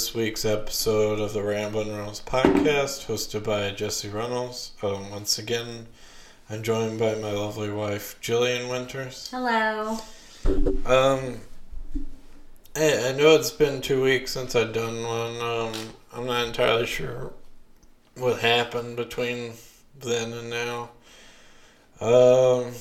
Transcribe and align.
this 0.00 0.14
week's 0.14 0.46
episode 0.46 1.20
of 1.20 1.34
the 1.34 1.42
Ramblin' 1.42 1.90
Reynolds 1.94 2.22
podcast, 2.24 3.04
hosted 3.04 3.44
by 3.44 3.70
Jesse 3.70 4.08
Reynolds. 4.08 4.72
Um, 4.82 5.10
once 5.10 5.38
again, 5.38 5.88
I'm 6.48 6.62
joined 6.62 6.98
by 6.98 7.16
my 7.16 7.32
lovely 7.32 7.70
wife, 7.70 8.18
Jillian 8.22 8.70
Winters. 8.70 9.28
Hello. 9.30 9.98
Um, 10.86 11.40
I, 12.74 13.08
I 13.08 13.12
know 13.12 13.34
it's 13.34 13.50
been 13.50 13.82
two 13.82 14.02
weeks 14.02 14.30
since 14.30 14.56
I've 14.56 14.72
done 14.72 15.02
one. 15.02 15.36
Um, 15.42 15.72
I'm 16.14 16.24
not 16.24 16.46
entirely 16.46 16.86
sure 16.86 17.34
what 18.16 18.40
happened 18.40 18.96
between 18.96 19.52
then 20.00 20.32
and 20.32 20.48
now. 20.48 20.88
Um, 22.00 22.72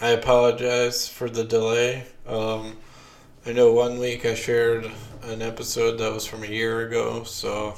I 0.00 0.12
apologize 0.12 1.10
for 1.10 1.28
the 1.28 1.44
delay. 1.44 2.06
Um, 2.26 2.78
I 3.48 3.52
know 3.52 3.72
one 3.72 3.98
week 3.98 4.26
I 4.26 4.34
shared 4.34 4.90
an 5.22 5.40
episode 5.40 5.92
that 5.92 6.12
was 6.12 6.26
from 6.26 6.42
a 6.42 6.48
year 6.48 6.86
ago, 6.86 7.24
so 7.24 7.76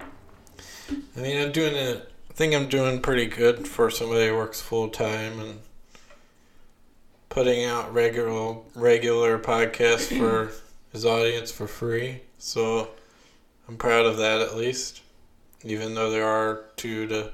I 0.00 1.20
mean 1.20 1.38
I'm 1.38 1.52
doing 1.52 1.74
it. 1.74 2.10
I 2.30 2.32
think 2.32 2.54
I'm 2.54 2.68
doing 2.70 3.02
pretty 3.02 3.26
good 3.26 3.68
for 3.68 3.90
somebody 3.90 4.28
who 4.28 4.36
works 4.36 4.62
full 4.62 4.88
time 4.88 5.40
and 5.40 5.58
putting 7.28 7.66
out 7.66 7.92
regular 7.92 8.60
regular 8.74 9.38
podcasts 9.38 10.08
for 10.18 10.52
his 10.90 11.04
audience 11.04 11.52
for 11.52 11.66
free. 11.66 12.22
So 12.38 12.88
I'm 13.68 13.76
proud 13.76 14.06
of 14.06 14.16
that 14.16 14.40
at 14.40 14.56
least, 14.56 15.02
even 15.64 15.96
though 15.96 16.10
there 16.10 16.26
are 16.26 16.64
two 16.76 17.06
to 17.08 17.32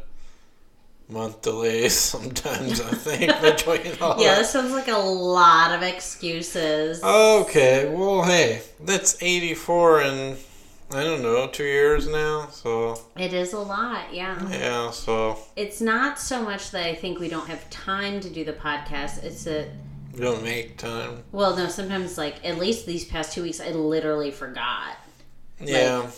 month 1.08 1.42
delays 1.42 1.94
sometimes. 2.12 2.80
I 2.80 2.90
think 2.92 3.40
between 3.40 3.92
all 4.00 4.20
Yeah, 4.20 4.34
that. 4.34 4.38
this 4.38 4.50
sounds 4.50 4.72
like 4.72 4.88
a 4.88 4.96
lot 4.98 5.72
of 5.74 5.82
excuses. 5.82 7.02
Okay, 7.02 7.92
well, 7.94 8.22
hey, 8.22 8.62
that's 8.80 9.22
84 9.22 10.02
in, 10.02 10.36
I 10.92 11.02
don't 11.04 11.22
know, 11.22 11.46
two 11.48 11.64
years 11.64 12.06
now, 12.08 12.48
so, 12.50 13.00
It 13.16 13.32
is 13.32 13.52
a 13.52 13.58
lot, 13.58 14.12
yeah. 14.14 14.48
yeah, 14.50 14.90
so, 14.90 15.38
It's 15.56 15.80
not 15.80 16.18
so 16.18 16.42
much 16.42 16.70
that 16.70 16.86
I 16.86 16.94
think 16.94 17.18
we 17.18 17.28
don't 17.28 17.48
have 17.48 17.68
time 17.70 18.20
to 18.20 18.30
do 18.30 18.44
the 18.44 18.52
podcast. 18.54 19.22
It's 19.24 19.44
that, 19.44 19.68
we 20.14 20.20
don't 20.20 20.42
make 20.42 20.78
time. 20.78 21.22
well, 21.32 21.56
no, 21.56 21.68
sometimes, 21.68 22.16
like, 22.16 22.44
at 22.44 22.58
least 22.58 22.86
these 22.86 23.04
past 23.04 23.32
two 23.34 23.42
weeks, 23.42 23.60
I 23.60 23.70
literally 23.70 24.30
forgot. 24.30 24.96
Yeah. 25.60 26.02
I 26.06 26.10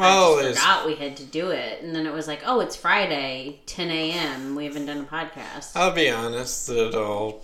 well, 0.00 0.36
just 0.36 0.50
it's, 0.50 0.60
forgot 0.60 0.86
we 0.86 0.94
had 0.94 1.16
to 1.16 1.24
do 1.24 1.50
it. 1.50 1.82
And 1.82 1.94
then 1.94 2.06
it 2.06 2.12
was 2.12 2.26
like, 2.26 2.42
oh, 2.44 2.60
it's 2.60 2.76
Friday, 2.76 3.60
10 3.66 3.90
a.m. 3.90 4.54
We 4.54 4.64
haven't 4.64 4.86
done 4.86 4.98
a 4.98 5.04
podcast. 5.04 5.72
I'll 5.74 5.92
be 5.92 6.10
honest 6.10 6.66
that 6.68 6.94
I'll 6.94 7.40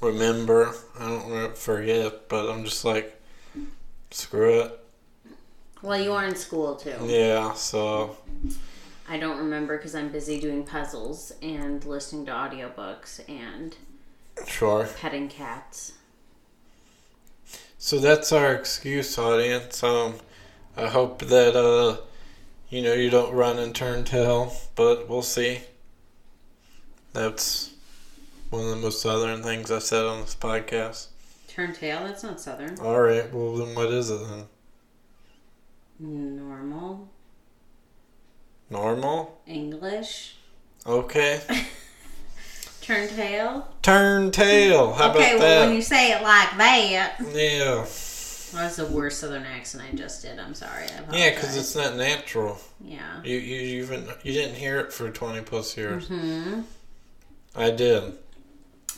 remember. 0.00 0.74
I 0.98 1.08
don't 1.08 1.56
forget, 1.56 2.28
but 2.28 2.50
I'm 2.50 2.64
just 2.64 2.84
like, 2.84 3.20
screw 4.10 4.60
it. 4.60 4.84
Well, 5.82 6.00
you 6.00 6.12
are 6.12 6.26
in 6.26 6.34
school, 6.34 6.76
too. 6.76 6.94
Yeah, 7.04 7.52
so, 7.54 8.16
I 9.08 9.18
don't 9.18 9.38
remember 9.38 9.76
because 9.76 9.94
I'm 9.94 10.08
busy 10.08 10.40
doing 10.40 10.64
puzzles 10.64 11.32
and 11.40 11.84
listening 11.84 12.26
to 12.26 12.32
audiobooks 12.32 13.20
and 13.28 13.76
sure. 14.46 14.88
petting 14.98 15.28
cats. 15.28 15.92
So 17.78 18.00
that's 18.00 18.32
our 18.32 18.54
excuse, 18.54 19.16
audience. 19.18 19.84
Um, 19.84 20.14
I 20.78 20.86
hope 20.86 21.20
that 21.20 21.56
uh, 21.56 21.96
you 22.70 22.82
know, 22.82 22.92
you 22.92 23.10
don't 23.10 23.32
run 23.32 23.58
and 23.58 23.74
turn 23.74 24.04
tail, 24.04 24.52
but 24.74 25.08
we'll 25.08 25.22
see. 25.22 25.60
That's 27.14 27.72
one 28.50 28.64
of 28.64 28.70
the 28.70 28.76
most 28.76 29.00
southern 29.00 29.42
things 29.42 29.70
I've 29.70 29.82
said 29.82 30.04
on 30.04 30.20
this 30.20 30.34
podcast. 30.34 31.08
Turn 31.48 31.72
tail? 31.72 32.04
That's 32.04 32.22
not 32.22 32.40
southern. 32.40 32.78
All 32.78 33.00
right, 33.00 33.32
well 33.32 33.56
then, 33.56 33.74
what 33.74 33.90
is 33.90 34.10
it 34.10 34.20
then? 34.28 34.44
Normal. 35.98 37.08
Normal? 38.70 39.40
English. 39.46 40.36
Okay. 40.86 41.40
Turn 42.82 43.08
tail. 43.08 43.68
Turn 43.82 44.30
tail. 44.30 44.92
How 44.92 45.10
okay, 45.10 45.32
about 45.32 45.40
well, 45.40 45.60
that? 45.60 45.66
when 45.66 45.74
you 45.74 45.82
say 45.82 46.12
it 46.12 46.22
like 46.22 46.56
that. 46.58 47.16
Yeah. 47.34 47.86
That's 48.52 48.76
the 48.76 48.86
worst 48.86 49.20
southern 49.20 49.44
accent 49.44 49.84
I 49.90 49.94
just 49.94 50.22
did. 50.22 50.38
I'm 50.38 50.54
sorry. 50.54 50.86
Yeah, 51.12 51.30
because 51.30 51.56
it's 51.56 51.74
not 51.76 51.96
natural. 51.96 52.58
Yeah. 52.80 53.22
You 53.22 53.36
you 53.36 53.82
even 53.82 54.06
you 54.22 54.32
didn't 54.32 54.56
hear 54.56 54.78
it 54.80 54.92
for 54.92 55.10
twenty 55.10 55.42
plus 55.42 55.76
years. 55.76 56.08
Hmm. 56.08 56.62
I 57.54 57.70
did. 57.70 58.14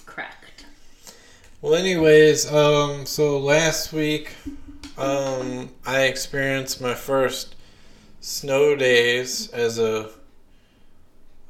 Correct. 0.06 0.40
Well, 1.62 1.74
anyways, 1.74 2.50
um, 2.50 3.04
so 3.04 3.38
last 3.38 3.92
week, 3.92 4.34
um, 4.96 5.68
I 5.86 6.04
experienced 6.04 6.80
my 6.80 6.94
first 6.94 7.54
snow 8.20 8.74
days 8.74 9.50
as 9.50 9.78
a, 9.78 10.08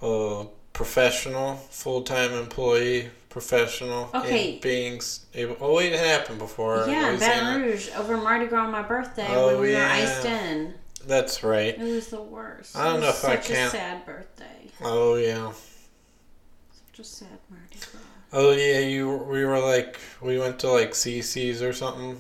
a 0.03 0.47
professional, 0.73 1.55
full 1.71 2.03
time 2.03 2.33
employee, 2.33 3.11
professional. 3.31 4.11
Okay. 4.15 4.55
In 4.55 4.61
being 4.61 5.01
able. 5.35 5.57
Oh 5.61 5.77
wait, 5.77 5.93
it 5.95 5.99
happened 6.01 6.39
before. 6.39 6.85
Yeah. 6.87 7.17
Baton 7.17 7.63
Rouge 7.63 7.89
over 7.97 8.17
Mardi 8.19 8.47
Gras 8.47 8.65
on 8.67 8.71
my 8.73 8.83
birthday 8.83 9.27
Oh, 9.31 9.47
when 9.53 9.61
we 9.61 9.73
yeah. 9.73 9.87
were 9.87 10.03
iced 10.03 10.25
in. 10.27 10.75
That's 11.07 11.43
right. 11.43 11.75
It 11.79 11.81
was 11.81 12.09
the 12.09 12.21
worst. 12.21 12.77
I 12.77 12.85
don't 12.85 12.99
It 12.99 13.01
know 13.01 13.09
if 13.09 13.25
I 13.25 13.37
such 13.37 13.51
a 13.51 13.53
can- 13.55 13.71
sad 13.71 14.05
birthday. 14.05 14.71
Oh 14.83 15.15
yeah. 15.15 15.53
Such 16.73 16.99
a 17.01 17.05
sad 17.05 17.39
Mardi 17.49 17.79
Gras. 17.91 18.01
Oh 18.35 18.53
yeah. 18.53 18.81
You 18.81 19.09
we 19.11 19.45
were 19.47 19.59
like 19.59 19.99
we 20.21 20.39
went 20.39 20.59
to 20.61 20.71
like 20.71 20.91
CC's 20.91 21.63
or 21.63 21.73
something. 21.73 22.19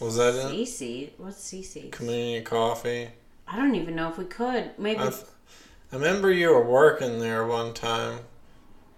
Was 0.00 0.16
that 0.16 0.34
it? 0.34 0.52
CC? 0.54 1.10
What's 1.16 1.38
CC? 1.50 1.90
Community 1.90 2.44
coffee. 2.44 3.08
I 3.48 3.56
don't 3.56 3.74
even 3.74 3.96
know 3.96 4.08
if 4.10 4.16
we 4.18 4.26
could. 4.26 4.70
Maybe. 4.78 5.00
I, 5.00 5.08
th- 5.08 5.24
I 5.90 5.96
remember 5.96 6.30
you 6.30 6.50
were 6.50 6.62
working 6.64 7.18
there 7.18 7.44
one 7.46 7.72
time 7.74 8.20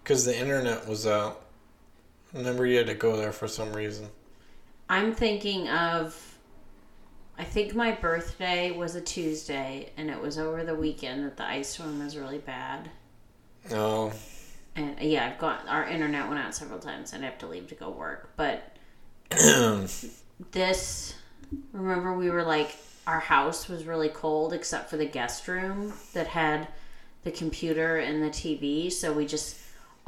because 0.03 0.25
the 0.25 0.37
internet 0.39 0.87
was 0.89 1.07
out. 1.07 1.43
Remember 2.33 2.67
you 2.67 2.79
had 2.79 2.87
to 2.89 2.95
go 2.95 3.17
there 3.17 3.33
for 3.33 3.49
some 3.49 3.73
reason. 3.73 4.09
I'm 4.89 5.15
thinking 5.15 5.69
of. 5.69 6.39
I 7.39 7.45
think 7.45 7.75
my 7.75 7.93
birthday 7.93 8.71
was 8.71 8.95
a 8.95 9.01
Tuesday, 9.01 9.93
and 9.97 10.11
it 10.11 10.21
was 10.21 10.39
over 10.39 10.63
the 10.63 10.75
weekend 10.77 11.25
that 11.25 11.37
the 11.39 11.45
ice 11.45 11.71
storm 11.71 11.99
was 12.05 12.17
really 12.17 12.39
bad. 12.39 12.91
Oh, 13.71 14.13
And 14.77 14.99
yeah, 15.01 15.27
I've 15.27 15.39
got 15.39 15.69
our 15.69 15.85
internet 15.87 16.29
went 16.29 16.41
out 16.41 16.55
several 16.55 16.79
times, 16.79 17.13
and 17.13 17.25
I 17.25 17.29
have 17.29 17.39
to 17.39 17.47
leave 17.47 17.69
to 17.69 17.75
go 17.75 17.91
work. 17.91 18.33
But 18.37 18.77
this, 20.53 21.15
remember, 21.73 22.15
we 22.15 22.31
were 22.31 22.45
like, 22.45 22.77
our 23.07 23.21
house 23.21 23.69
was 23.69 23.85
really 23.85 24.09
cold 24.09 24.53
except 24.53 24.91
for 24.91 24.97
the 24.97 25.07
guest 25.07 25.49
room 25.49 25.93
that 26.13 26.29
had 26.29 26.69
the 27.25 27.31
computer 27.31 27.97
and 27.97 28.23
the 28.23 28.31
TV. 28.31 28.91
So 28.93 29.13
we 29.13 29.27
just 29.27 29.57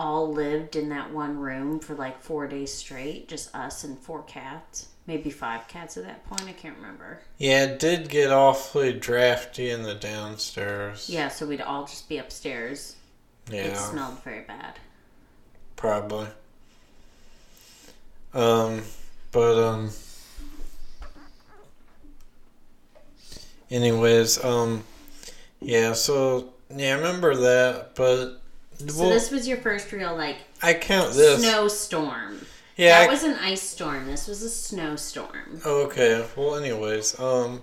all 0.03 0.33
lived 0.33 0.75
in 0.75 0.89
that 0.89 1.13
one 1.13 1.39
room 1.39 1.79
for 1.79 1.95
like 1.95 2.21
four 2.21 2.49
days 2.49 2.75
straight, 2.75 3.29
just 3.29 3.55
us 3.55 3.85
and 3.85 3.97
four 3.97 4.23
cats. 4.25 4.89
Maybe 5.07 5.31
five 5.31 5.67
cats 5.69 5.97
at 5.97 6.05
that 6.05 6.27
point. 6.29 6.45
I 6.49 6.53
can't 6.53 6.77
remember. 6.77 7.21
yeah, 7.39 7.65
it 7.65 7.79
did 7.79 8.09
get 8.09 8.31
awfully 8.33 8.93
drafty 8.93 9.71
in 9.71 9.83
the 9.85 9.95
downstairs. 9.95 11.09
Yeah, 11.09 11.29
so 11.29 11.47
we'd 11.47 11.61
all 11.61 11.85
just 11.87 12.09
be 12.09 12.19
upstairs. 12.19 12.97
Yeah, 13.51 13.63
it 13.63 13.77
smelled 13.77 14.23
very 14.23 14.43
bad. 14.43 14.75
probably. 15.77 16.29
Um, 18.35 18.83
but 19.31 19.59
um. 19.59 19.91
Anyways, 23.71 24.45
um, 24.45 24.85
yeah. 25.61 25.93
So 25.95 26.53
yeah, 26.75 26.95
I 26.95 26.99
remember 26.99 27.35
that, 27.37 27.95
but 27.95 28.42
So 28.89 29.01
well, 29.03 29.11
this 29.11 29.31
was 29.31 29.47
your 29.47 29.59
first 29.59 29.91
real 29.93 30.17
like 30.17 30.37
I 30.63 30.75
count 30.75 31.15
this. 31.15 31.41
snowstorm. 31.41 32.45
yeah, 32.77 33.01
that 33.01 33.09
I- 33.09 33.13
was 33.13 33.23
an 33.25 33.35
ice 33.35 33.63
storm. 33.63 34.07
This 34.07 34.27
was 34.27 34.43
a 34.43 34.51
snowstorm. 34.51 35.61
Okay. 35.65 36.25
Well, 36.37 36.57
anyways, 36.57 37.19
um, 37.21 37.63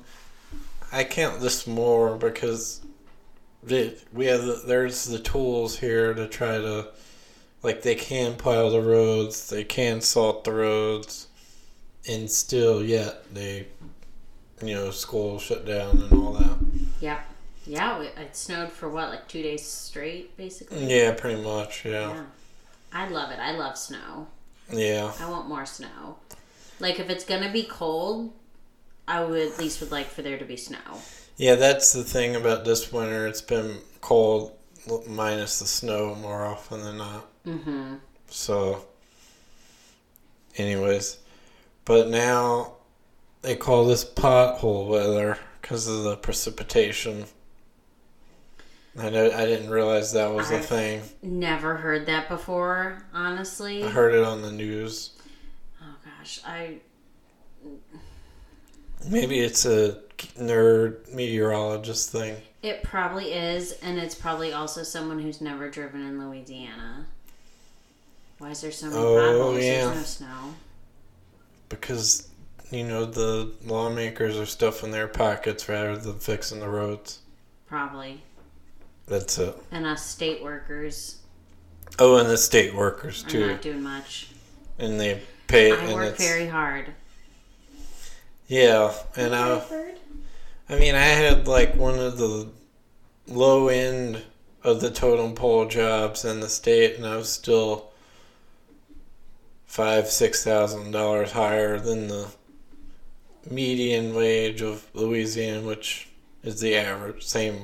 I 0.91 1.03
count 1.03 1.41
this 1.41 1.67
more 1.67 2.15
because 2.17 2.81
the, 3.63 3.95
we 4.13 4.25
have 4.27 4.43
the, 4.43 4.61
there's 4.65 5.05
the 5.05 5.19
tools 5.19 5.77
here 5.79 6.13
to 6.13 6.27
try 6.27 6.57
to, 6.57 6.87
like, 7.61 7.81
they 7.81 7.95
can 7.95 8.35
pile 8.35 8.69
the 8.71 8.81
roads, 8.81 9.49
they 9.49 9.63
can 9.63 10.01
salt 10.01 10.45
the 10.45 10.53
roads, 10.53 11.27
and 12.09 12.29
still 12.31 12.83
yet 12.83 13.31
they, 13.33 13.67
you 14.63 14.73
know, 14.73 14.91
school 14.91 15.39
shut 15.39 15.65
down 15.65 16.01
and 16.01 16.13
all 16.13 16.33
that. 16.33 16.57
Yeah. 17.01 17.19
Yeah, 17.69 18.01
it, 18.01 18.15
it 18.17 18.35
snowed 18.35 18.71
for 18.71 18.89
what, 18.89 19.09
like 19.09 19.27
two 19.27 19.43
days 19.43 19.63
straight, 19.63 20.35
basically? 20.35 20.87
Yeah, 20.87 21.13
pretty 21.13 21.39
much. 21.39 21.85
Yeah. 21.85 22.13
Yeah. 22.13 22.23
I 22.91 23.07
love 23.09 23.29
it. 23.29 23.37
I 23.37 23.51
love 23.51 23.77
snow. 23.77 24.27
Yeah. 24.73 25.11
I 25.19 25.29
want 25.29 25.47
more 25.47 25.67
snow. 25.67 26.17
Like, 26.79 26.99
if 26.99 27.11
it's 27.11 27.23
gonna 27.23 27.51
be 27.51 27.61
cold, 27.61 28.33
I 29.07 29.23
would 29.23 29.39
at 29.39 29.59
least 29.59 29.81
would 29.81 29.91
like 29.91 30.07
for 30.07 30.23
there 30.23 30.39
to 30.39 30.45
be 30.45 30.57
snow. 30.57 30.79
Yeah, 31.37 31.53
that's 31.55 31.93
the 31.93 32.03
thing 32.03 32.35
about 32.35 32.65
this 32.65 32.91
winter. 32.91 33.27
It's 33.27 33.41
been 33.41 33.77
cold 34.01 34.57
minus 35.07 35.59
the 35.59 35.67
snow 35.67 36.15
more 36.15 36.45
often 36.45 36.81
than 36.81 36.97
not. 36.97 37.27
Mm-hmm. 37.45 37.95
So, 38.31 38.83
anyways, 40.55 41.19
but 41.85 42.07
now 42.07 42.77
they 43.43 43.55
call 43.55 43.85
this 43.85 44.03
pothole 44.03 44.87
weather 44.87 45.37
because 45.61 45.87
of 45.87 46.01
the 46.01 46.17
precipitation. 46.17 47.25
I 48.97 49.09
know, 49.09 49.31
I 49.31 49.45
didn't 49.45 49.69
realize 49.69 50.13
that 50.13 50.33
was 50.33 50.49
a 50.51 50.57
I've- 50.57 50.65
thing. 50.65 51.01
Never 51.21 51.75
heard 51.77 52.05
that 52.07 52.27
before, 52.29 53.03
honestly. 53.13 53.83
I 53.83 53.89
heard 53.89 54.13
it 54.13 54.23
on 54.23 54.41
the 54.41 54.51
news. 54.51 55.11
Oh 55.81 55.95
gosh, 56.03 56.39
I 56.45 56.79
Maybe 59.09 59.39
it's 59.39 59.65
a 59.65 59.99
nerd 60.37 61.13
meteorologist 61.13 62.11
thing. 62.11 62.35
it 62.61 62.83
probably 62.83 63.31
is, 63.31 63.71
and 63.81 63.97
it's 63.97 64.15
probably 64.15 64.51
also 64.51 64.83
someone 64.83 65.19
who's 65.19 65.39
never 65.39 65.69
driven 65.69 66.05
in 66.05 66.19
Louisiana. 66.27 67.05
Why 68.39 68.49
is 68.51 68.61
there 68.61 68.71
so 68.71 68.87
many 68.87 68.97
Oh, 69.01 69.15
potholes? 69.15 69.63
yeah. 69.63 69.85
There's 69.85 69.95
no 69.95 70.03
snow. 70.27 70.55
because 71.69 72.27
you 72.71 72.83
know 72.83 73.05
the 73.05 73.51
lawmakers 73.65 74.37
are 74.37 74.45
stuffing 74.45 74.91
their 74.91 75.07
pockets 75.07 75.69
rather 75.69 75.97
than 75.97 76.19
fixing 76.19 76.59
the 76.59 76.67
roads. 76.69 77.19
Probably. 77.67 78.21
That's 79.09 79.37
it. 79.39 79.55
And 79.71 79.85
us 79.85 80.05
state 80.05 80.43
workers 80.43 81.17
Oh, 81.97 82.17
and 82.17 82.29
the 82.29 82.37
state 82.37 82.73
workers 82.73 83.25
are 83.25 83.29
too, 83.29 83.47
not 83.47 83.61
doing 83.61 83.81
much. 83.83 84.29
and 84.77 84.99
they 84.99 85.21
pay. 85.47 85.71
I 85.71 85.75
and 85.75 85.93
work 85.93 86.09
it's, 86.13 86.23
very 86.23 86.47
hard. 86.47 86.93
yeah, 88.47 88.93
and 89.17 89.35
I, 89.35 89.61
I 90.69 90.77
mean, 90.79 90.95
I 90.95 90.99
had 91.03 91.47
like 91.47 91.75
one 91.75 91.99
of 91.99 92.17
the 92.17 92.47
low 93.27 93.67
end 93.67 94.21
of 94.63 94.79
the 94.81 94.91
totem 94.91 95.33
pole 95.35 95.65
jobs 95.67 96.23
in 96.23 96.39
the 96.39 96.47
state, 96.49 96.95
and 96.95 97.05
I 97.05 97.15
was 97.17 97.29
still 97.29 97.89
five, 99.65 100.07
six 100.07 100.43
thousand 100.43 100.91
dollars 100.91 101.31
higher 101.31 101.79
than 101.79 102.07
the 102.07 102.27
median 103.49 104.13
wage 104.15 104.61
of 104.61 104.85
Louisiana, 104.93 105.61
which 105.67 106.07
is 106.43 106.61
the 106.61 106.75
average. 106.77 107.25
Same, 107.25 107.63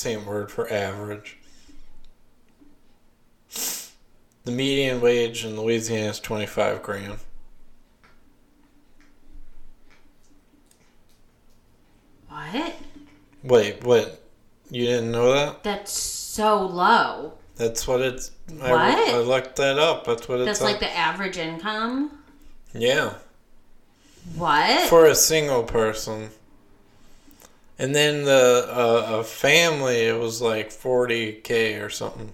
same 0.00 0.24
word 0.24 0.50
for 0.50 0.72
average. 0.72 1.36
The 4.44 4.50
median 4.50 5.00
wage 5.00 5.44
in 5.44 5.60
Louisiana 5.60 6.08
is 6.10 6.18
twenty 6.20 6.46
five 6.46 6.82
grand. 6.82 7.18
What? 12.28 12.74
Wait, 13.42 13.84
what? 13.84 14.22
You 14.70 14.86
didn't 14.86 15.10
know 15.12 15.32
that? 15.32 15.62
That's 15.62 15.92
so 15.92 16.64
low. 16.64 17.34
That's 17.56 17.86
what 17.86 18.00
it's. 18.00 18.30
I, 18.62 18.70
What? 18.70 19.08
I 19.14 19.18
looked 19.18 19.56
that 19.56 19.78
up. 19.78 20.06
That's 20.06 20.28
what 20.28 20.40
it's. 20.40 20.46
That's 20.46 20.60
like 20.62 20.80
the 20.80 20.90
average 20.96 21.36
income. 21.36 22.10
yeah, 22.72 23.14
What? 24.36 24.88
for 24.88 25.06
a 25.06 25.14
single 25.14 25.64
person. 25.64 26.30
And 27.80 27.94
then 27.94 28.24
the 28.24 28.66
uh, 28.70 29.18
a 29.20 29.24
family, 29.24 30.02
it 30.02 30.18
was 30.18 30.42
like 30.42 30.70
forty 30.70 31.32
k 31.32 31.76
or 31.76 31.88
something. 31.88 32.32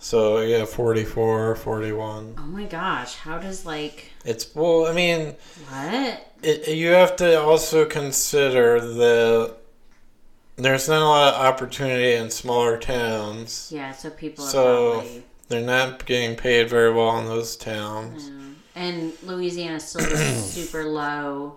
So 0.00 0.38
yeah, 0.40 0.64
44, 0.66 1.56
41. 1.56 2.36
oh 2.38 2.42
my 2.42 2.64
gosh, 2.64 3.16
how 3.16 3.38
does 3.38 3.66
like 3.66 4.12
It's 4.24 4.54
well, 4.54 4.86
I 4.86 4.92
mean, 4.92 5.34
what? 5.68 6.26
it, 6.42 6.68
you 6.68 6.88
have 6.92 7.16
to 7.16 7.40
also 7.40 7.84
consider 7.86 8.78
that 8.80 9.56
there's 10.56 10.88
not 10.88 11.02
a 11.02 11.04
lot 11.04 11.34
of 11.34 11.40
opportunity 11.40 12.12
in 12.14 12.30
smaller 12.30 12.78
towns. 12.78 13.70
Yeah, 13.74 13.92
so 13.92 14.10
people 14.10 14.44
are 14.44 14.48
So- 14.48 14.92
probably 15.00 15.24
They're 15.48 15.60
not 15.60 16.06
getting 16.06 16.36
paid 16.36 16.70
very 16.70 16.92
well 16.94 17.18
in 17.18 17.26
those 17.26 17.56
towns. 17.56 18.28
yeah. 18.28 18.82
and 18.82 19.12
Louisiana 19.24 19.80
still 19.80 20.02
is 20.06 20.44
super 20.54 20.84
low 20.84 21.56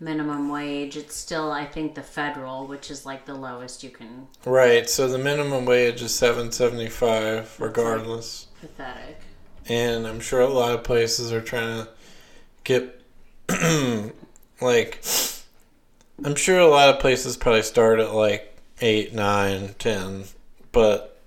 minimum 0.00 0.48
wage. 0.48 0.96
It's 0.96 1.14
still 1.14 1.52
I 1.52 1.66
think 1.66 1.94
the 1.94 2.02
federal, 2.02 2.66
which 2.66 2.90
is 2.90 3.06
like 3.06 3.26
the 3.26 3.34
lowest 3.34 3.84
you 3.84 3.90
can 3.90 4.26
Right, 4.44 4.88
so 4.88 5.06
the 5.06 5.18
minimum 5.18 5.66
wage 5.66 6.02
is 6.02 6.14
seven 6.14 6.50
seventy 6.50 6.88
five 6.88 7.54
regardless. 7.60 8.46
pathetic. 8.60 9.20
And 9.68 10.06
I'm 10.06 10.20
sure 10.20 10.40
a 10.40 10.48
lot 10.48 10.72
of 10.72 10.82
places 10.82 11.32
are 11.32 11.42
trying 11.42 11.84
to 11.84 11.88
get 12.64 13.00
like 14.60 15.04
I'm 16.24 16.34
sure 16.34 16.58
a 16.58 16.66
lot 16.66 16.88
of 16.88 16.98
places 17.00 17.36
probably 17.36 17.62
start 17.62 18.00
at 18.00 18.14
like 18.14 18.56
eight, 18.80 19.14
nine, 19.14 19.74
ten, 19.78 20.24
but 20.72 21.20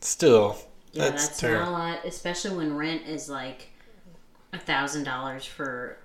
still 0.00 0.58
Yeah, 0.92 1.10
that's, 1.10 1.28
that's, 1.28 1.42
not 1.42 1.68
a 1.68 1.70
lot, 1.70 2.04
especially 2.04 2.56
when 2.56 2.76
rent 2.76 3.02
is 3.06 3.28
like 3.28 3.68
a 4.52 4.58
thousand 4.58 5.04
dollars 5.04 5.44
for 5.44 5.98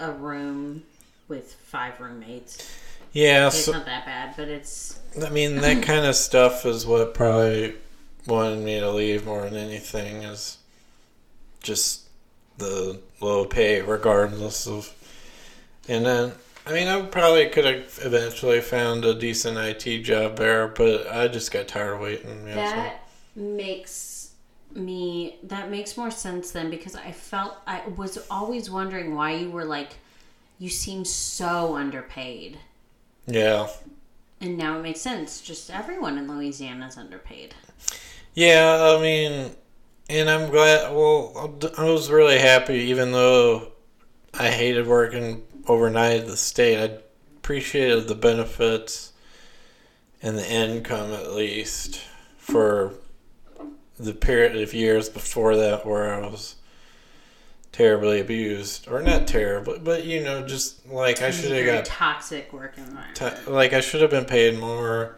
a 0.00 0.12
room 0.12 0.82
with 1.28 1.54
five 1.54 2.00
roommates. 2.00 2.76
Yeah, 3.12 3.48
It's 3.48 3.64
so 3.64 3.72
not 3.72 3.86
that 3.86 4.06
bad, 4.06 4.34
but 4.36 4.48
it's 4.48 4.98
I 5.24 5.30
mean 5.30 5.56
that 5.56 5.82
kind 5.84 6.06
of 6.06 6.14
stuff 6.16 6.64
is 6.66 6.86
what 6.86 7.14
probably 7.14 7.74
wanted 8.26 8.60
me 8.60 8.78
to 8.80 8.90
leave 8.90 9.24
more 9.26 9.42
than 9.42 9.56
anything 9.56 10.22
is 10.22 10.58
just 11.62 12.08
the 12.58 13.00
low 13.20 13.44
pay 13.46 13.80
regardless 13.80 14.66
of 14.66 14.94
and 15.88 16.04
then 16.04 16.32
I 16.66 16.72
mean 16.72 16.86
I 16.88 17.00
probably 17.02 17.48
could 17.48 17.64
have 17.64 17.98
eventually 18.02 18.60
found 18.60 19.04
a 19.04 19.14
decent 19.14 19.56
IT 19.56 20.02
job 20.02 20.36
there 20.36 20.68
but 20.68 21.10
I 21.10 21.28
just 21.28 21.50
got 21.50 21.68
tired 21.68 21.94
of 21.94 22.00
waiting 22.00 22.46
yeah, 22.46 22.70
so- 22.70 22.76
that 22.76 23.00
makes 23.34 23.92
me 24.80 25.38
that 25.44 25.70
makes 25.70 25.96
more 25.96 26.10
sense 26.10 26.50
then 26.52 26.70
because 26.70 26.94
I 26.96 27.12
felt 27.12 27.56
I 27.66 27.82
was 27.96 28.18
always 28.30 28.70
wondering 28.70 29.14
why 29.14 29.32
you 29.34 29.50
were 29.50 29.64
like 29.64 29.96
you 30.58 30.68
seem 30.68 31.04
so 31.04 31.76
underpaid. 31.76 32.58
yeah 33.26 33.68
And 34.40 34.58
now 34.58 34.78
it 34.78 34.82
makes 34.82 35.00
sense. 35.00 35.40
Just 35.40 35.70
everyone 35.70 36.18
in 36.18 36.26
Louisiana 36.28 36.86
is 36.88 36.96
underpaid. 36.98 37.54
Yeah, 38.34 38.96
I 38.96 39.00
mean, 39.00 39.50
and 40.08 40.30
I'm 40.30 40.50
glad. 40.50 40.92
Well, 40.94 41.54
I 41.76 41.84
was 41.84 42.10
really 42.10 42.38
happy, 42.38 42.74
even 42.90 43.12
though 43.12 43.72
I 44.34 44.50
hated 44.50 44.86
working 44.86 45.42
overnight 45.66 46.20
at 46.20 46.26
the 46.26 46.36
state. 46.36 46.78
I 46.78 46.98
appreciated 47.38 48.08
the 48.08 48.14
benefits 48.14 49.12
and 50.22 50.36
the 50.38 50.50
income, 50.50 51.12
at 51.12 51.32
least, 51.32 52.00
for 52.38 52.94
the 54.02 54.14
period 54.14 54.56
of 54.60 54.74
years 54.74 55.08
before 55.08 55.56
that 55.56 55.86
where 55.86 56.12
I 56.14 56.26
was 56.26 56.56
terribly 57.72 58.20
abused, 58.20 58.88
or 58.88 59.00
not 59.02 59.26
terribly, 59.26 59.78
but 59.78 60.04
you 60.04 60.22
know, 60.22 60.46
just 60.46 60.86
like 60.88 61.22
I 61.22 61.30
should 61.30 61.52
have 61.52 61.66
got 61.66 61.84
toxic 61.84 62.52
work 62.52 62.76
environment. 62.76 63.14
Ti- 63.16 63.50
like 63.50 63.72
I 63.72 63.80
should 63.80 64.00
have 64.02 64.10
been 64.10 64.24
paid 64.24 64.58
more 64.58 65.16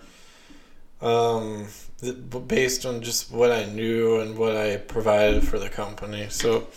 um 1.00 1.66
th- 2.00 2.16
based 2.46 2.84
on 2.86 3.00
just 3.02 3.32
what 3.32 3.50
I 3.50 3.64
knew 3.64 4.20
and 4.20 4.36
what 4.36 4.56
I 4.56 4.76
provided 4.76 5.42
for 5.46 5.58
the 5.58 5.68
company. 5.68 6.26
So 6.28 6.68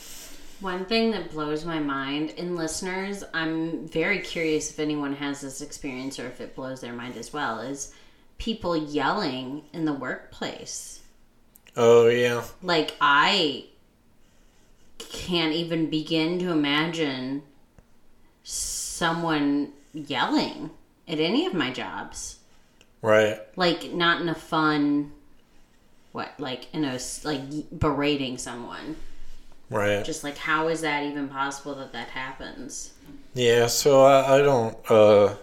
One 0.61 0.85
thing 0.85 1.11
that 1.11 1.31
blows 1.31 1.65
my 1.65 1.79
mind, 1.79 2.31
in 2.31 2.55
listeners, 2.55 3.23
I'm 3.33 3.87
very 3.87 4.19
curious 4.19 4.71
if 4.71 4.79
anyone 4.79 5.13
has 5.13 5.41
this 5.41 5.61
experience 5.61 6.17
or 6.19 6.27
if 6.27 6.39
it 6.41 6.55
blows 6.55 6.81
their 6.81 6.93
mind 6.93 7.17
as 7.17 7.33
well, 7.33 7.59
is 7.59 7.93
people 8.37 8.75
yelling 8.75 9.63
in 9.73 9.85
the 9.85 9.93
workplace. 9.93 11.01
Oh 11.77 12.07
yeah. 12.07 12.43
Like, 12.61 12.95
I 12.99 13.65
can't 14.97 15.53
even 15.53 15.89
begin 15.89 16.39
to 16.39 16.51
imagine 16.51 17.43
someone 18.43 19.73
yelling 19.93 20.71
at 21.07 21.19
any 21.19 21.45
of 21.45 21.53
my 21.53 21.71
jobs. 21.71 22.39
Right. 23.01 23.39
Like, 23.55 23.91
not 23.91 24.21
in 24.21 24.29
a 24.29 24.35
fun, 24.35 25.11
what, 26.11 26.31
like, 26.39 26.73
in 26.73 26.85
a 26.85 26.99
like, 27.23 27.41
berating 27.77 28.37
someone. 28.37 28.95
Right. 29.69 30.03
Just 30.03 30.23
like, 30.23 30.37
how 30.37 30.67
is 30.67 30.81
that 30.81 31.03
even 31.03 31.27
possible 31.27 31.75
that 31.75 31.93
that 31.93 32.09
happens? 32.09 32.93
Yeah, 33.33 33.67
so 33.67 34.03
I, 34.03 34.37
I 34.37 34.41
don't 34.41 34.77
uh 34.89 35.35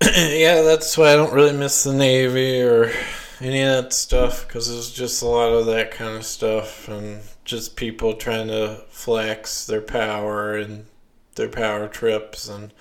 Yeah, 0.16 0.62
that's 0.62 0.96
why 0.98 1.12
I 1.12 1.16
don't 1.16 1.32
really 1.32 1.56
miss 1.56 1.84
the 1.84 1.92
Navy 1.92 2.60
or 2.62 2.92
any 3.40 3.62
of 3.62 3.84
that 3.84 3.92
stuff 3.92 4.46
because 4.46 4.68
it's 4.68 4.90
just 4.90 5.22
a 5.22 5.26
lot 5.26 5.52
of 5.52 5.66
that 5.66 5.90
kind 5.90 6.16
of 6.16 6.24
stuff 6.24 6.88
and 6.88 7.20
just 7.44 7.76
people 7.76 8.14
trying 8.14 8.48
to 8.48 8.82
flex 8.88 9.66
their 9.66 9.80
power 9.80 10.56
and 10.56 10.86
their 11.34 11.48
power 11.48 11.88
trips 11.88 12.48
and 12.48 12.72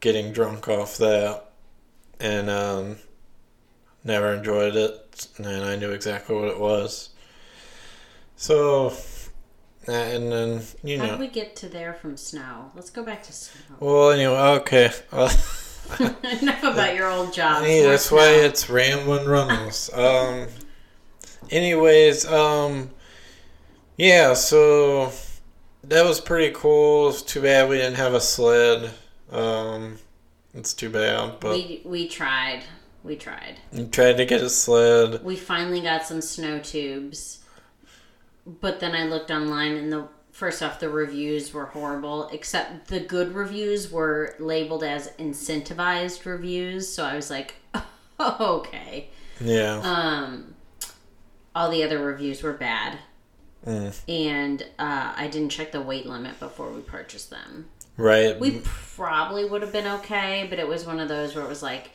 getting 0.00 0.32
drunk 0.32 0.68
off 0.68 0.96
that. 0.98 1.44
And 2.20 2.50
um 2.50 2.96
never 4.04 4.32
enjoyed 4.32 4.76
it 4.76 5.28
and 5.38 5.46
I 5.46 5.76
knew 5.76 5.90
exactly 5.90 6.34
what 6.34 6.48
it 6.48 6.58
was. 6.58 7.10
So 8.36 8.94
and 9.86 10.30
then 10.30 10.62
you 10.82 10.98
know. 10.98 11.04
How 11.04 11.10
did 11.12 11.20
we 11.20 11.28
get 11.28 11.56
to 11.56 11.68
there 11.68 11.94
from 11.94 12.16
snow? 12.16 12.70
Let's 12.74 12.90
go 12.90 13.02
back 13.02 13.22
to 13.24 13.32
snow. 13.32 13.76
well, 13.80 14.10
anyway, 14.10 14.36
okay. 14.60 14.92
Enough 16.42 16.62
about 16.62 16.94
your 16.94 17.08
old 17.10 17.32
job. 17.32 17.64
hey, 17.64 17.82
that's 17.82 18.10
why 18.10 18.28
it's 18.28 18.68
Ramblin' 18.68 19.26
Reynolds. 19.28 19.90
Um, 19.92 20.46
anyways, 21.50 22.26
um, 22.26 22.90
yeah, 23.96 24.34
so 24.34 25.10
that 25.84 26.04
was 26.04 26.20
pretty 26.20 26.52
cool. 26.54 27.08
It's 27.10 27.22
too 27.22 27.42
bad 27.42 27.68
we 27.68 27.76
didn't 27.78 27.96
have 27.96 28.14
a 28.14 28.20
sled. 28.20 28.90
Um, 29.30 29.98
it's 30.54 30.74
too 30.74 30.90
bad, 30.90 31.40
but 31.40 31.52
We 31.52 31.82
we 31.84 32.08
tried. 32.08 32.62
We 33.04 33.16
tried. 33.16 33.56
we 33.72 33.86
tried 33.86 34.16
to 34.18 34.24
get 34.26 34.40
a 34.42 34.50
sled. 34.50 35.22
We 35.24 35.36
finally 35.36 35.80
got 35.80 36.04
some 36.04 36.20
snow 36.20 36.58
tubes. 36.58 37.38
But 38.60 38.80
then 38.80 38.94
I 38.94 39.04
looked 39.04 39.30
online 39.30 39.76
and 39.76 39.92
the 39.92 40.08
first 40.38 40.62
off 40.62 40.78
the 40.78 40.88
reviews 40.88 41.52
were 41.52 41.66
horrible, 41.66 42.28
except 42.28 42.86
the 42.86 43.00
good 43.00 43.34
reviews 43.34 43.90
were 43.90 44.36
labeled 44.38 44.84
as 44.84 45.10
incentivized 45.18 46.24
reviews, 46.24 46.88
so 46.88 47.04
I 47.04 47.16
was 47.16 47.28
like, 47.28 47.56
okay. 48.20 49.10
Yeah. 49.40 49.80
Um 49.82 50.54
all 51.56 51.70
the 51.70 51.82
other 51.82 51.98
reviews 51.98 52.40
were 52.44 52.52
bad. 52.52 52.98
Mm. 53.66 53.98
And 54.08 54.62
uh, 54.78 55.12
I 55.16 55.26
didn't 55.26 55.48
check 55.48 55.72
the 55.72 55.80
weight 55.80 56.06
limit 56.06 56.38
before 56.38 56.70
we 56.70 56.82
purchased 56.82 57.30
them. 57.30 57.68
Right. 57.96 58.38
We 58.38 58.60
probably 58.62 59.44
would 59.44 59.62
have 59.62 59.72
been 59.72 59.88
okay, 59.98 60.46
but 60.48 60.60
it 60.60 60.68
was 60.68 60.86
one 60.86 61.00
of 61.00 61.08
those 61.08 61.34
where 61.34 61.44
it 61.44 61.48
was 61.48 61.64
like 61.64 61.90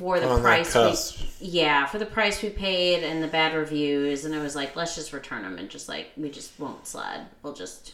for 0.00 0.18
the 0.18 0.26
On 0.26 0.40
price 0.40 0.74
we 0.74 1.46
yeah, 1.46 1.84
for 1.84 1.98
the 1.98 2.06
price 2.06 2.42
we 2.42 2.48
paid 2.48 3.04
and 3.04 3.22
the 3.22 3.28
bad 3.28 3.54
reviews 3.54 4.24
and 4.24 4.34
it 4.34 4.38
was 4.38 4.56
like 4.56 4.74
let's 4.74 4.94
just 4.94 5.12
return 5.12 5.42
them 5.42 5.58
and 5.58 5.68
just 5.68 5.90
like 5.90 6.10
we 6.16 6.30
just 6.30 6.58
won't 6.58 6.86
sled. 6.86 7.26
We'll 7.42 7.52
just 7.52 7.92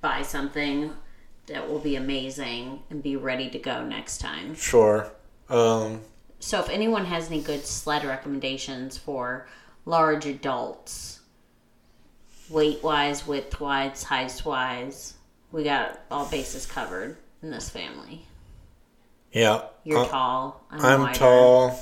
buy 0.00 0.22
something 0.22 0.92
that 1.46 1.68
will 1.68 1.80
be 1.80 1.96
amazing 1.96 2.84
and 2.88 3.02
be 3.02 3.16
ready 3.16 3.50
to 3.50 3.58
go 3.58 3.84
next 3.84 4.18
time. 4.18 4.54
Sure. 4.54 5.10
Um, 5.48 6.02
So 6.38 6.60
if 6.60 6.68
anyone 6.68 7.04
has 7.04 7.26
any 7.26 7.42
good 7.42 7.66
sled 7.66 8.04
recommendations 8.04 8.96
for 8.96 9.48
large 9.86 10.26
adults, 10.26 11.20
weight 12.48 12.80
wise, 12.84 13.26
width 13.26 13.60
wise, 13.60 14.04
height 14.04 14.40
wise, 14.44 15.14
we 15.50 15.64
got 15.64 16.00
all 16.12 16.26
bases 16.26 16.64
covered 16.64 17.16
in 17.42 17.50
this 17.50 17.68
family. 17.70 18.24
Yeah. 19.34 19.62
You're 19.84 19.98
Uh, 19.98 20.08
tall. 20.08 20.64
I'm, 20.70 21.02
I'm 21.02 21.14
tall. 21.14 21.78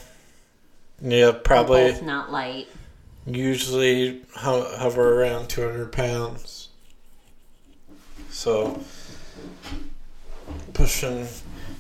Yeah, 1.00 1.26
We're 1.26 1.32
probably 1.35 1.92
both 1.92 2.02
not 2.02 2.32
light. 2.32 2.66
usually 3.26 4.23
ho- 4.37 4.75
hover 4.76 5.21
around 5.23 5.49
200 5.49 5.92
pounds. 5.92 6.68
So, 8.30 8.80
pushing 10.73 11.26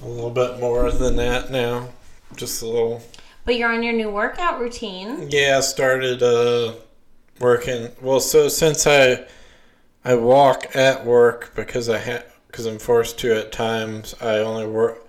a 0.02 0.06
little 0.06 0.30
bit 0.30 0.60
more 0.60 0.90
than 0.92 1.16
that 1.16 1.50
now. 1.50 1.88
Just 2.36 2.62
a 2.62 2.66
little. 2.66 3.02
But 3.44 3.56
you're 3.56 3.72
on 3.72 3.82
your 3.82 3.92
new 3.94 4.10
workout 4.10 4.60
routine. 4.60 5.28
Yeah, 5.30 5.56
I 5.58 5.60
started 5.60 6.22
uh, 6.22 6.74
working. 7.40 7.88
Well, 8.00 8.20
so 8.20 8.48
since 8.48 8.86
I 8.86 9.24
I 10.04 10.14
walk 10.14 10.74
at 10.76 11.04
work 11.04 11.52
because 11.54 11.88
I 11.88 11.98
ha- 11.98 12.22
because 12.46 12.66
I'm 12.66 12.78
forced 12.78 13.18
to 13.20 13.36
at 13.36 13.50
times, 13.52 14.14
I 14.20 14.38
only 14.38 14.66
work. 14.66 15.01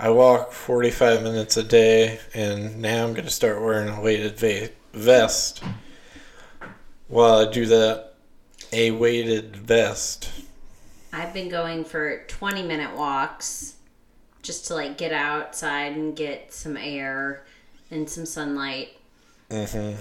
I 0.00 0.10
walk 0.10 0.52
45 0.52 1.22
minutes 1.22 1.56
a 1.56 1.62
day, 1.64 2.20
and 2.32 2.80
now 2.80 3.04
I'm 3.04 3.14
gonna 3.14 3.30
start 3.30 3.60
wearing 3.60 3.88
a 3.88 4.00
weighted 4.00 4.38
va- 4.38 4.70
vest. 4.92 5.62
While 7.08 7.48
I 7.48 7.50
do 7.50 7.66
that, 7.66 8.14
a 8.72 8.92
weighted 8.92 9.56
vest. 9.56 10.30
I've 11.12 11.32
been 11.34 11.48
going 11.48 11.84
for 11.84 12.24
20 12.28 12.62
minute 12.62 12.94
walks 12.94 13.76
just 14.42 14.66
to 14.66 14.74
like 14.74 14.98
get 14.98 15.12
outside 15.12 15.92
and 15.96 16.14
get 16.14 16.52
some 16.52 16.76
air 16.76 17.44
and 17.90 18.08
some 18.08 18.26
sunlight. 18.26 18.96
hmm 19.50 19.94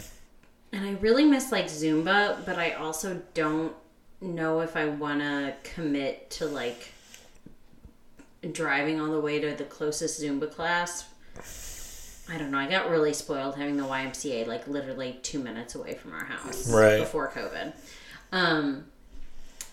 And 0.74 0.86
I 0.86 0.92
really 1.00 1.26
miss 1.26 1.52
like 1.52 1.66
Zumba, 1.66 2.46
but 2.46 2.60
I 2.60 2.74
also 2.74 3.22
don't 3.34 3.74
know 4.22 4.60
if 4.62 4.76
I 4.76 4.86
want 4.86 5.22
to 5.22 5.56
commit 5.64 6.30
to 6.32 6.46
like 6.46 6.92
driving 8.52 9.00
all 9.02 9.12
the 9.12 9.20
way 9.20 9.40
to 9.40 9.54
the 9.56 9.64
closest 9.64 10.22
Zumba 10.22 10.52
class. 10.52 11.06
I 12.30 12.38
don't 12.38 12.52
know. 12.52 12.58
I 12.58 12.68
got 12.70 12.90
really 12.90 13.14
spoiled 13.14 13.56
having 13.56 13.78
the 13.78 13.84
YMCA 13.84 14.48
like 14.48 14.68
literally 14.68 15.18
two 15.24 15.40
minutes 15.40 15.76
away 15.76 15.94
from 15.96 16.14
our 16.14 16.26
house 16.26 16.70
Right. 16.70 17.00
before 17.00 17.30
COVID. 17.34 17.72
Um, 18.34 18.86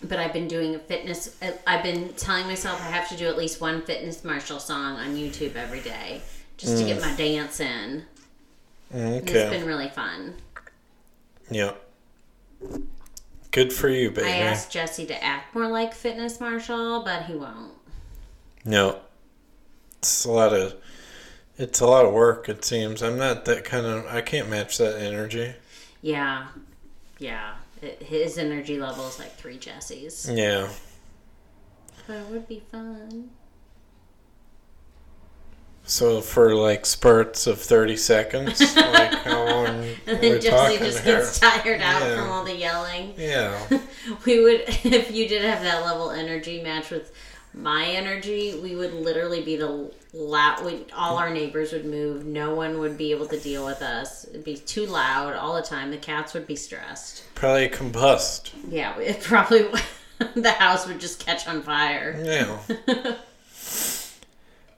but 0.03 0.19
I've 0.19 0.33
been 0.33 0.47
doing 0.47 0.75
a 0.75 0.79
fitness. 0.79 1.35
I've 1.67 1.83
been 1.83 2.13
telling 2.13 2.45
myself 2.47 2.79
I 2.81 2.85
have 2.91 3.09
to 3.09 3.17
do 3.17 3.27
at 3.27 3.37
least 3.37 3.59
one 3.59 3.81
Fitness 3.81 4.23
Marshall 4.23 4.59
song 4.59 4.95
on 4.97 5.15
YouTube 5.15 5.55
every 5.55 5.81
day 5.81 6.21
just 6.57 6.77
to 6.77 6.85
get 6.85 7.01
my 7.01 7.13
dance 7.15 7.59
in. 7.59 8.05
And 8.91 9.15
It's 9.15 9.29
Okay. 9.31 9.49
been 9.49 9.65
really 9.65 9.89
fun. 9.89 10.35
Yeah. 11.49 11.73
Good 13.51 13.73
for 13.73 13.89
you, 13.89 14.11
baby. 14.11 14.27
I 14.27 14.37
asked 14.37 14.71
Jesse 14.71 15.05
to 15.07 15.23
act 15.23 15.55
more 15.55 15.67
like 15.67 15.93
Fitness 15.93 16.39
Marshall, 16.39 17.03
but 17.03 17.23
he 17.23 17.33
won't. 17.35 17.73
No. 18.65 18.99
It's 19.99 20.25
a 20.25 20.31
lot 20.31 20.53
of 20.53 20.75
it's 21.57 21.79
a 21.79 21.85
lot 21.87 22.05
of 22.05 22.11
work 22.13 22.49
it 22.49 22.65
seems. 22.65 23.01
I'm 23.01 23.17
not 23.17 23.45
that 23.45 23.63
kind 23.63 23.85
of 23.85 24.05
I 24.07 24.21
can't 24.21 24.49
match 24.49 24.77
that 24.79 24.99
energy. 25.01 25.53
Yeah, 26.01 26.47
yeah. 27.19 27.55
It, 27.81 28.01
his 28.03 28.37
energy 28.37 28.77
level 28.79 29.07
is 29.07 29.19
like 29.19 29.35
three 29.35 29.57
Jessies. 29.57 30.29
Yeah. 30.35 30.69
But 32.07 32.17
it 32.17 32.27
would 32.27 32.47
be 32.47 32.59
fun. 32.71 33.29
So 35.87 36.19
for 36.21 36.55
like 36.55 36.85
spurts 36.85 37.45
of 37.45 37.59
30 37.61 37.95
seconds, 37.97 38.59
like 38.75 39.13
how 39.23 39.45
long 39.45 39.67
And 40.07 40.19
then 40.21 40.41
Jesse 40.41 40.77
just 40.79 41.03
here? 41.03 41.17
gets 41.19 41.39
tired 41.39 41.81
out 41.81 42.01
Yeah. 42.01 42.15
from 42.21 42.31
all 42.31 42.43
the 42.43 42.55
yelling. 42.55 43.13
Yeah. 43.17 43.59
We 44.25 44.39
would, 44.43 44.61
if 44.67 45.09
you 45.11 45.27
did 45.27 45.43
have 45.43 45.63
that 45.63 45.83
level 45.83 46.11
energy 46.11 46.61
match 46.61 46.91
with 46.91 47.11
my 47.57 47.85
energy, 47.85 48.59
we 48.61 48.75
would 48.75 48.93
literally 48.93 49.41
be 49.41 49.55
the 49.55 49.89
loud. 50.13 50.65
We, 50.65 50.85
all 50.95 51.17
our 51.17 51.29
neighbors 51.29 51.71
would 51.71 51.85
move. 51.85 52.25
No 52.25 52.53
one 52.53 52.79
would 52.79 52.97
be 52.97 53.11
able 53.11 53.27
to 53.27 53.39
deal 53.39 53.65
with 53.65 53.81
us. 53.81 54.25
It'd 54.25 54.43
be 54.43 54.57
too 54.57 54.85
loud 54.85 55.35
all 55.35 55.55
the 55.55 55.61
time. 55.61 55.89
The 55.89 55.97
cats 55.97 56.33
would 56.33 56.47
be 56.47 56.55
stressed. 56.55 57.23
Probably 57.33 57.69
combust. 57.69 58.51
Yeah, 58.69 58.97
it 58.99 59.21
probably 59.21 59.67
the 60.35 60.51
house 60.51 60.85
would 60.87 60.99
just 60.99 61.25
catch 61.25 61.47
on 61.47 61.61
fire. 61.61 62.19
Yeah. 62.23 62.57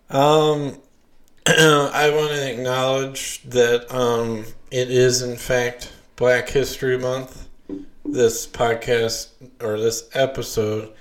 um 0.10 0.80
I 1.48 2.12
want 2.14 2.32
to 2.32 2.52
acknowledge 2.52 3.42
that 3.44 3.92
um 3.94 4.46
it 4.70 4.92
is 4.92 5.22
in 5.22 5.36
fact 5.36 5.92
Black 6.16 6.50
History 6.50 6.98
Month. 6.98 7.48
This 8.06 8.48
podcast 8.48 9.30
or 9.62 9.80
this 9.80 10.10
episode 10.14 10.94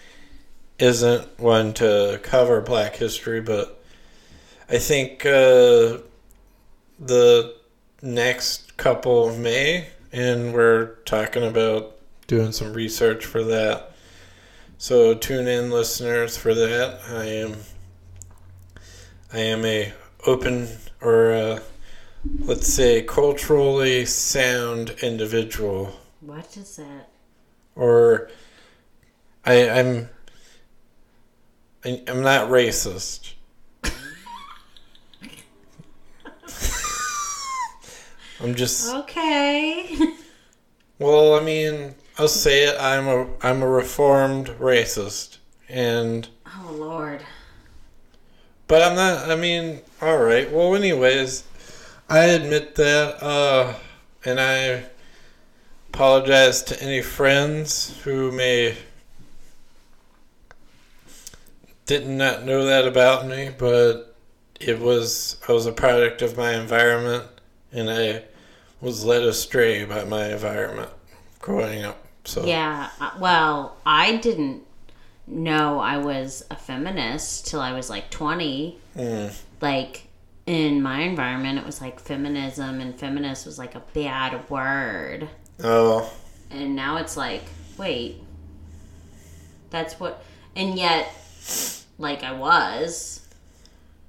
isn't 0.78 1.38
one 1.40 1.72
to 1.74 2.20
cover 2.22 2.60
Black 2.60 2.96
history, 2.96 3.40
but 3.40 3.82
I 4.68 4.78
think 4.78 5.24
uh, 5.24 5.98
the 6.98 7.54
next 8.02 8.76
couple 8.76 9.28
of 9.28 9.38
may, 9.38 9.88
and 10.12 10.52
we're 10.52 10.96
talking 11.04 11.44
about 11.44 11.96
doing 12.26 12.52
some 12.52 12.72
research 12.72 13.24
for 13.24 13.42
that. 13.44 13.92
So 14.78 15.14
tune 15.14 15.46
in, 15.46 15.70
listeners, 15.70 16.36
for 16.36 16.54
that. 16.54 17.00
I 17.08 17.24
am, 17.24 17.56
I 19.32 19.38
am 19.38 19.64
a 19.64 19.92
open 20.26 20.68
or 21.00 21.32
uh 21.32 21.60
let's 22.40 22.66
say 22.66 23.02
culturally 23.02 24.04
sound 24.04 24.90
individual 25.02 25.92
What 26.20 26.56
is 26.56 26.76
that? 26.76 27.08
or 27.76 28.28
I, 29.44 29.68
I'm 29.68 30.08
I, 31.84 32.02
I'm 32.08 32.22
not 32.22 32.48
racist. 32.50 33.32
I'm 38.40 38.54
just 38.54 38.92
Okay. 38.94 39.96
well, 40.98 41.34
I 41.34 41.40
mean, 41.42 41.94
I'll 42.18 42.28
say 42.28 42.64
it. 42.64 42.76
I'm 42.78 43.08
a 43.08 43.26
I'm 43.42 43.62
a 43.62 43.68
reformed 43.68 44.48
racist, 44.60 45.38
and 45.68 46.28
oh 46.46 46.72
Lord. 46.72 47.24
but 48.68 48.82
I'm 48.82 48.94
not. 48.94 49.30
I 49.30 49.36
mean, 49.36 49.80
all 50.02 50.18
right. 50.18 50.50
Well, 50.52 50.74
anyways, 50.74 51.44
I 52.10 52.24
admit 52.26 52.74
that, 52.74 53.22
uh, 53.22 53.74
and 54.24 54.38
I 54.38 54.84
apologize 55.88 56.62
to 56.64 56.82
any 56.82 57.00
friends 57.00 57.98
who 58.04 58.30
may 58.32 58.76
did 61.86 62.06
not 62.06 62.16
not 62.38 62.44
know 62.44 62.64
that 62.64 62.86
about 62.86 63.26
me, 63.26 63.50
but 63.56 64.14
it 64.60 64.78
was 64.80 65.36
I 65.48 65.52
was 65.52 65.66
a 65.66 65.72
product 65.72 66.22
of 66.22 66.36
my 66.36 66.54
environment, 66.54 67.24
and 67.72 67.90
I 67.90 68.24
was 68.80 69.04
led 69.04 69.22
astray 69.22 69.84
by 69.84 70.04
my 70.04 70.30
environment 70.32 70.90
growing 71.40 71.84
up. 71.84 72.04
So 72.24 72.44
Yeah. 72.44 72.90
uh, 73.00 73.12
Well, 73.18 73.76
I 73.86 74.16
didn't 74.16 74.62
know 75.26 75.78
I 75.80 75.98
was 75.98 76.44
a 76.50 76.56
feminist 76.56 77.46
till 77.46 77.60
I 77.60 77.72
was 77.72 77.88
like 77.90 78.10
20. 78.10 78.78
mm, 78.96 79.34
Like 79.60 80.06
in 80.46 80.82
my 80.82 81.00
environment, 81.00 81.58
it 81.58 81.66
was 81.66 81.80
like 81.80 81.98
feminism 82.00 82.80
and 82.80 82.98
feminist 82.98 83.46
was 83.46 83.58
like 83.58 83.74
a 83.74 83.82
bad 83.94 84.48
word. 84.50 85.28
oh 85.64 86.12
And 86.50 86.76
now 86.76 86.96
it's 86.98 87.16
like, 87.16 87.42
wait, 87.76 88.22
That's 89.70 89.98
what, 89.98 90.22
and 90.54 90.78
yet, 90.78 91.12
like 91.98 92.22
I 92.22 92.32
was, 92.32 93.26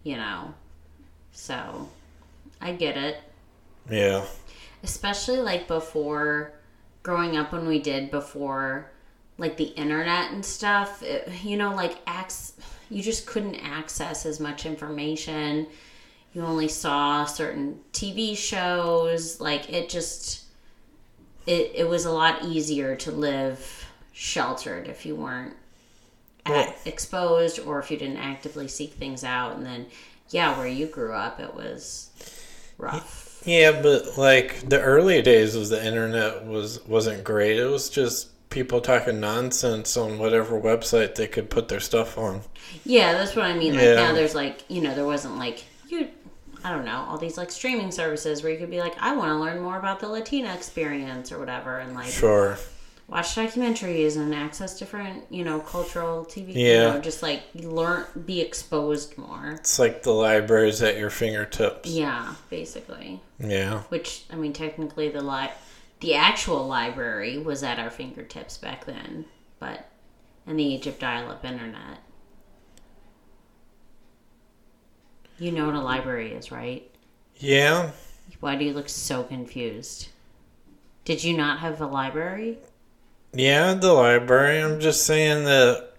you 0.03 0.17
know. 0.17 0.53
So, 1.32 1.89
I 2.60 2.74
get 2.74 2.98
it. 2.98 3.17
Yeah. 3.89 4.25
Especially 4.84 5.38
like 5.38 5.67
before, 5.67 6.53
growing 7.03 7.38
up 7.38 7.51
when 7.51 7.67
we 7.67 7.79
did 7.79 8.12
before, 8.12 8.91
like 9.38 9.58
the 9.58 9.65
internet 9.65 10.32
and 10.32 10.44
stuff. 10.44 11.01
It, 11.03 11.29
you 11.44 11.58
know, 11.58 11.74
like 11.74 11.98
acts, 12.08 12.53
you 12.89 13.01
just 13.01 13.25
couldn't 13.25 13.56
access 13.56 14.25
as 14.25 14.39
much 14.39 14.65
information. 14.65 15.67
You 16.34 16.41
only 16.44 16.67
saw 16.67 17.25
certain 17.25 17.79
TV 17.94 18.36
shows. 18.36 19.39
Like 19.39 19.72
it 19.72 19.89
just, 19.89 20.46
it 21.46 21.72
it 21.75 21.88
was 21.88 22.06
a 22.06 22.12
lot 22.12 22.44
easier 22.44 22.96
to 22.98 23.12
live 23.12 23.86
sheltered 24.12 24.88
if 24.88 25.06
you 25.06 25.15
weren't 25.15 25.56
Exposed 26.86 27.60
or 27.60 27.80
if 27.80 27.92
you 27.92 27.98
didn't 27.98 28.18
actively 28.18 28.68
seek 28.68 28.94
things 28.94 29.24
out. 29.24 29.56
And 29.56 29.66
then, 29.66 29.86
yeah, 30.30 30.58
where 30.58 30.68
you 30.68 30.88
grew 30.88 31.13
up, 31.13 31.39
it 31.39 31.54
was 31.54 32.10
rough. 32.77 33.42
Yeah, 33.46 33.82
but 33.82 34.18
like 34.18 34.68
the 34.68 34.82
early 34.82 35.22
days 35.22 35.56
of 35.56 35.70
the 35.70 35.84
internet 35.86 36.46
was 36.46 36.86
wasn't 36.86 37.24
great. 37.24 37.58
It 37.58 37.66
was 37.66 37.89
just 37.89 38.30
people 38.50 38.82
talking 38.82 39.20
nonsense 39.20 39.96
on 39.98 40.20
whatever 40.20 40.60
website 40.60 41.16
they 41.16 41.27
could 41.27 41.50
put 41.50 41.68
their 41.68 41.80
stuff 41.80 42.18
on. 42.18 42.42
Yeah, 42.86 43.13
that's 43.13 43.36
what 43.36 43.46
I 43.46 43.54
mean. 43.58 43.74
Like 43.74 43.84
Yeah. 43.84 43.96
now 43.96 44.13
there's 44.13 44.36
like, 44.36 44.63
you 44.70 44.82
know, 44.82 44.94
there 44.96 45.06
wasn't 45.06 45.38
like 45.38 45.63
you 45.88 46.10
I 46.63 46.72
don't 46.72 46.86
know, 46.86 47.06
all 47.08 47.18
these 47.18 47.38
like 47.38 47.51
streaming 47.51 47.92
services 47.92 48.44
where 48.44 48.51
you 48.51 48.58
could 48.58 48.72
be 48.72 48.80
like, 48.80 48.96
I 49.00 49.16
want 49.16 49.30
to 49.30 49.36
learn 49.36 49.62
more 49.62 49.77
about 49.77 50.00
the 50.00 50.10
Latina 50.10 50.54
experience 50.54 51.32
or 51.32 51.39
whatever 51.39 51.77
and 51.77 51.94
like 51.94 52.08
Sure. 52.08 52.58
Watch 53.08 53.36
documentaries 53.36 54.18
and 54.18 54.36
access 54.36 54.78
different, 54.78 55.24
you 55.30 55.44
know, 55.44 55.60
cultural 55.60 56.26
TV, 56.26 56.54
Yeah. 56.54 56.88
you 56.88 56.94
know, 56.96 57.00
just 57.02 57.24
like 57.24 57.44
learn 57.56 58.06
be 58.26 58.42
exposed 58.42 59.18
more. 59.18 59.52
It's 59.60 59.80
like 59.80 60.04
the 60.04 60.12
libraries 60.12 60.82
at 60.82 60.98
your 60.98 61.10
fingertips. 61.10 61.90
Yeah, 61.90 62.36
basically. 62.50 63.22
Yeah. 63.40 63.80
Which 63.84 64.26
I 64.30 64.36
mean 64.36 64.54
technically 64.54 65.10
the 65.10 65.22
li- 65.22 65.52
the 66.02 66.16
actual 66.16 66.68
library 66.68 67.38
was 67.38 67.64
at 67.64 67.80
our 67.80 67.90
fingertips 67.90 68.58
back 68.58 68.86
then, 68.86 69.26
but 69.60 69.90
in 70.46 70.58
the 70.58 70.74
age 70.76 70.86
of 70.88 71.00
dial-up 71.00 71.44
internet. 71.44 72.00
You 75.40 75.52
know 75.52 75.68
what 75.68 75.76
a 75.76 75.82
library 75.82 76.34
is, 76.34 76.52
right? 76.52 76.90
Yeah. 77.36 77.92
Why 78.40 78.56
do 78.56 78.66
you 78.66 78.74
look 78.74 78.90
so 78.90 79.24
confused? 79.24 80.10
Did 81.06 81.24
you 81.24 81.38
not 81.38 81.60
have 81.60 81.80
a 81.80 81.86
library? 81.88 82.58
Yeah, 83.38 83.75
the 83.75 83.94
library. 83.94 84.60
I'm 84.60 84.79
just 84.79 85.06
saying 85.06 85.46
that 85.46 85.94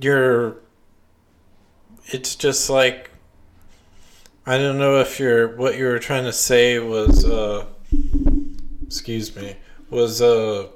you're. 0.00 0.58
It's 2.06 2.36
just 2.36 2.70
like. 2.70 3.10
I 4.46 4.56
don't 4.58 4.78
know 4.78 5.00
if 5.00 5.18
you're. 5.18 5.56
What 5.56 5.76
you 5.76 5.86
were 5.86 5.98
trying 5.98 6.24
to 6.24 6.32
say 6.32 6.78
was. 6.78 7.24
uh 7.24 7.66
Excuse 8.86 9.34
me. 9.34 9.56
Was, 9.90 10.22
uh. 10.22 10.68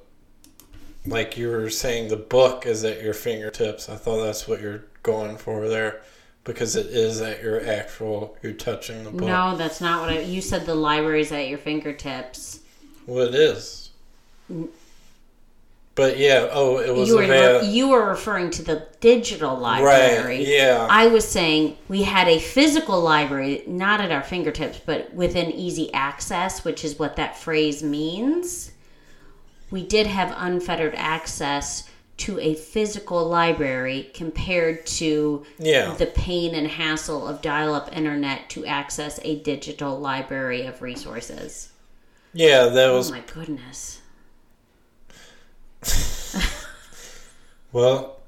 Like 1.07 1.37
you 1.37 1.49
were 1.49 1.71
saying 1.71 2.09
the 2.09 2.17
book 2.17 2.67
is 2.67 2.85
at 2.85 3.03
your 3.03 3.15
fingertips. 3.15 3.89
I 3.89 3.95
thought 3.95 4.25
that's 4.25 4.49
what 4.49 4.61
you're 4.61 4.85
going 5.05 5.37
for 5.37 5.69
there. 5.69 6.03
Because 6.43 6.75
it 6.75 6.87
is 6.87 7.21
at 7.21 7.41
your 7.41 7.65
actual. 7.65 8.37
You're 8.43 8.53
touching 8.55 9.05
the 9.05 9.11
book. 9.13 9.21
No, 9.21 9.57
that's 9.57 9.81
not 9.81 10.01
what 10.01 10.11
I. 10.11 10.21
You 10.23 10.41
said 10.41 10.67
the 10.67 10.75
library's 10.75 11.31
at 11.31 11.47
your 11.47 11.59
fingertips. 11.59 12.61
Well, 13.07 13.29
it 13.29 13.35
is. 13.37 13.91
But 15.95 16.19
yeah, 16.19 16.49
oh, 16.53 16.79
it 16.79 16.95
was 16.95 17.09
You 17.09 17.17
were 17.17 17.63
you 17.63 17.89
were 17.89 18.07
referring 18.07 18.51
to 18.53 18.63
the 18.63 18.87
digital 19.01 19.57
library. 19.57 20.39
Right, 20.39 20.47
yeah. 20.47 20.87
I 20.89 21.09
was 21.09 21.29
saying 21.29 21.77
we 21.89 22.05
had 22.05 22.29
a 22.29 22.39
physical 22.39 23.01
library, 23.01 23.65
not 23.67 24.01
at 24.01 24.13
our 24.13 24.23
fingertips, 24.23 24.81
but 24.85 25.13
within 25.13 25.51
easy 25.51 25.93
access, 25.93 26.65
which 26.65 26.85
is 26.85 26.99
what 26.99 27.17
that 27.17 27.37
phrase 27.37 27.83
means. 27.83 28.73
We 29.71 29.85
did 29.87 30.07
have 30.07 30.35
unfettered 30.37 30.95
access 30.97 31.89
to 32.19 32.39
a 32.39 32.55
physical 32.55 33.27
library 33.27 34.11
compared 34.15 34.85
to 34.85 35.45
Yeah. 35.59 35.95
the 35.95 36.07
pain 36.07 36.55
and 36.55 36.67
hassle 36.69 37.27
of 37.27 37.41
dial 37.41 37.75
up 37.75 37.95
internet 37.97 38.49
to 38.51 38.67
access 38.67 39.19
a 39.25 39.37
digital 39.41 39.99
library 39.99 40.67
of 40.67 40.83
resources. 40.83 41.71
Yeah, 42.33 42.67
that 42.67 42.91
Oh 42.91 42.97
was 42.99 43.11
my 43.11 43.21
goodness. 43.21 44.01
Well, 47.73 48.21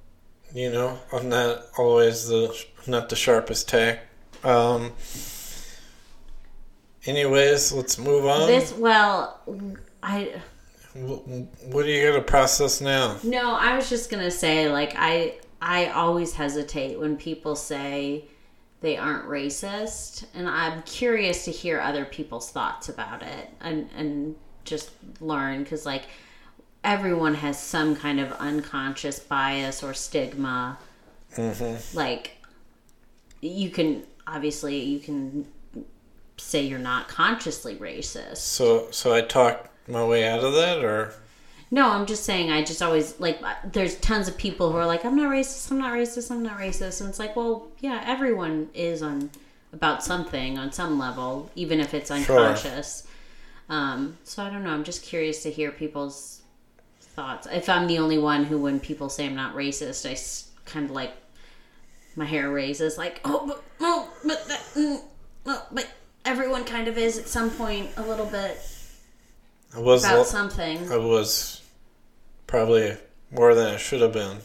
you 0.55 0.70
know, 0.70 0.98
I'm 1.12 1.28
not 1.28 1.66
always 1.78 2.28
the 2.28 2.55
not 2.87 3.09
the 3.09 3.16
sharpest 3.16 3.68
tack. 3.68 4.00
Um 4.44 4.92
anyways, 7.07 7.72
let's 7.72 7.98
move 7.98 8.26
on. 8.26 8.46
This, 8.48 8.72
well, 8.72 9.40
I. 10.02 10.40
What 10.94 11.87
are 11.87 11.88
you 11.88 12.07
gonna 12.07 12.22
process 12.22 12.81
now? 12.81 13.16
No, 13.22 13.55
I 13.55 13.76
was 13.76 13.88
just 13.88 14.11
gonna 14.11 14.31
say, 14.31 14.68
like, 14.68 14.94
I 14.96 15.38
I 15.61 15.87
always 15.87 16.35
hesitate 16.35 16.98
when 16.98 17.16
people 17.16 17.57
say 17.57 18.26
they 18.83 18.96
aren't 18.98 19.26
racist, 19.26 20.26
and 20.35 20.48
I'm 20.48 20.83
curious 20.83 21.44
to 21.46 21.50
hear 21.50 21.81
other 21.81 22.05
people's 22.05 22.50
thoughts 22.50 22.88
about 22.90 23.22
it, 23.22 23.48
and 23.61 23.88
and 23.96 24.37
just 24.64 24.90
learn 25.20 25.62
because 25.62 25.87
like 25.87 26.05
everyone 26.85 27.35
has 27.35 27.59
some 27.61 27.97
kind 27.97 28.21
of 28.21 28.33
unconscious 28.33 29.18
bias 29.21 29.83
or 29.83 29.95
stigma. 29.95 30.79
Like, 31.95 32.33
you 33.40 33.71
can 33.71 34.05
obviously 34.27 34.79
you 34.81 35.01
can 35.01 35.47
say 36.37 36.62
you're 36.62 36.79
not 36.79 37.09
consciously 37.09 37.77
racist. 37.77 38.38
So 38.38 38.88
so 38.90 39.12
I 39.14 39.21
talked 39.23 39.68
my 39.88 40.05
way 40.05 40.27
out 40.29 40.45
of 40.45 40.55
that 40.55 40.85
or 40.85 41.14
No, 41.71 41.88
I'm 41.88 42.05
just 42.05 42.25
saying. 42.25 42.51
I 42.51 42.62
just 42.62 42.83
always 42.83 43.18
like. 43.18 43.40
There's 43.73 43.97
tons 43.97 44.29
of 44.29 44.37
people 44.37 44.71
who 44.71 44.77
are 44.77 44.85
like, 44.87 45.05
"I'm 45.07 45.16
not 45.16 45.31
racist. 45.31 45.71
I'm 45.71 45.79
not 45.79 45.95
racist. 45.95 46.31
I'm 46.31 46.42
not 46.42 46.59
racist," 46.59 47.01
and 47.01 47.09
it's 47.09 47.18
like, 47.18 47.35
well, 47.35 47.68
yeah, 47.81 48.05
everyone 48.07 48.68
is 48.75 49.03
on 49.03 49.31
about 49.73 50.05
something 50.05 50.59
on 50.59 50.71
some 50.71 50.99
level, 50.99 51.51
even 51.55 51.81
if 51.81 51.95
it's 51.95 52.11
unconscious. 52.11 53.07
Um, 53.71 54.18
so 54.23 54.42
I 54.42 54.51
don't 54.51 54.64
know. 54.64 54.71
I'm 54.71 54.85
just 54.85 55.03
curious 55.03 55.42
to 55.45 55.51
hear 55.51 55.71
people's 55.71 56.41
thoughts. 57.14 57.46
If 57.51 57.68
I'm 57.68 57.87
the 57.87 57.98
only 57.98 58.18
one 58.18 58.44
who, 58.44 58.59
when 58.59 58.81
people 58.81 59.09
say 59.09 59.27
I'm 59.27 59.35
not 59.35 59.55
racist, 59.55 60.09
I 60.09 60.16
kind 60.70 60.87
of 60.87 60.92
like 60.92 61.12
my 62.16 62.25
hair 62.25 62.51
raises, 62.51 62.98
like, 62.98 63.20
oh, 63.25 63.46
but 63.46 63.62
oh, 63.81 64.11
but 64.25 64.46
that, 64.48 64.61
mm, 64.75 65.01
oh, 65.46 65.66
but 65.72 65.88
everyone 66.25 66.64
kind 66.64 66.88
of 66.88 66.98
is 66.98 67.18
at 67.18 67.27
some 67.27 67.51
point 67.51 67.90
a 67.96 68.03
little 68.03 68.27
bit 68.27 68.59
I 69.75 69.81
was 69.81 70.05
about 70.05 70.18
lo- 70.18 70.25
something. 70.25 70.90
I 70.92 70.98
was 70.98 71.62
probably 72.46 72.96
more 73.31 73.55
than 73.55 73.75
I 73.75 73.77
should 73.77 74.03
have 74.03 74.12
been. 74.12 74.38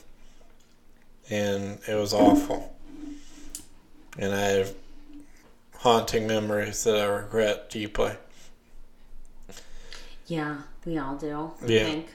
And 1.30 1.80
it 1.88 1.96
was 1.96 2.14
awful. 2.14 2.74
And 4.18 4.34
I 4.34 4.40
have 4.40 4.74
haunting 5.80 6.26
memories 6.26 6.86
that 6.86 6.98
I 6.98 7.06
regret 7.06 7.70
deeply. 7.70 8.14
Yeah, 10.28 10.62
we 10.88 10.98
all 10.98 11.16
do. 11.18 11.52
I 11.62 11.66
Yeah. 11.66 11.84
think. 11.84 12.08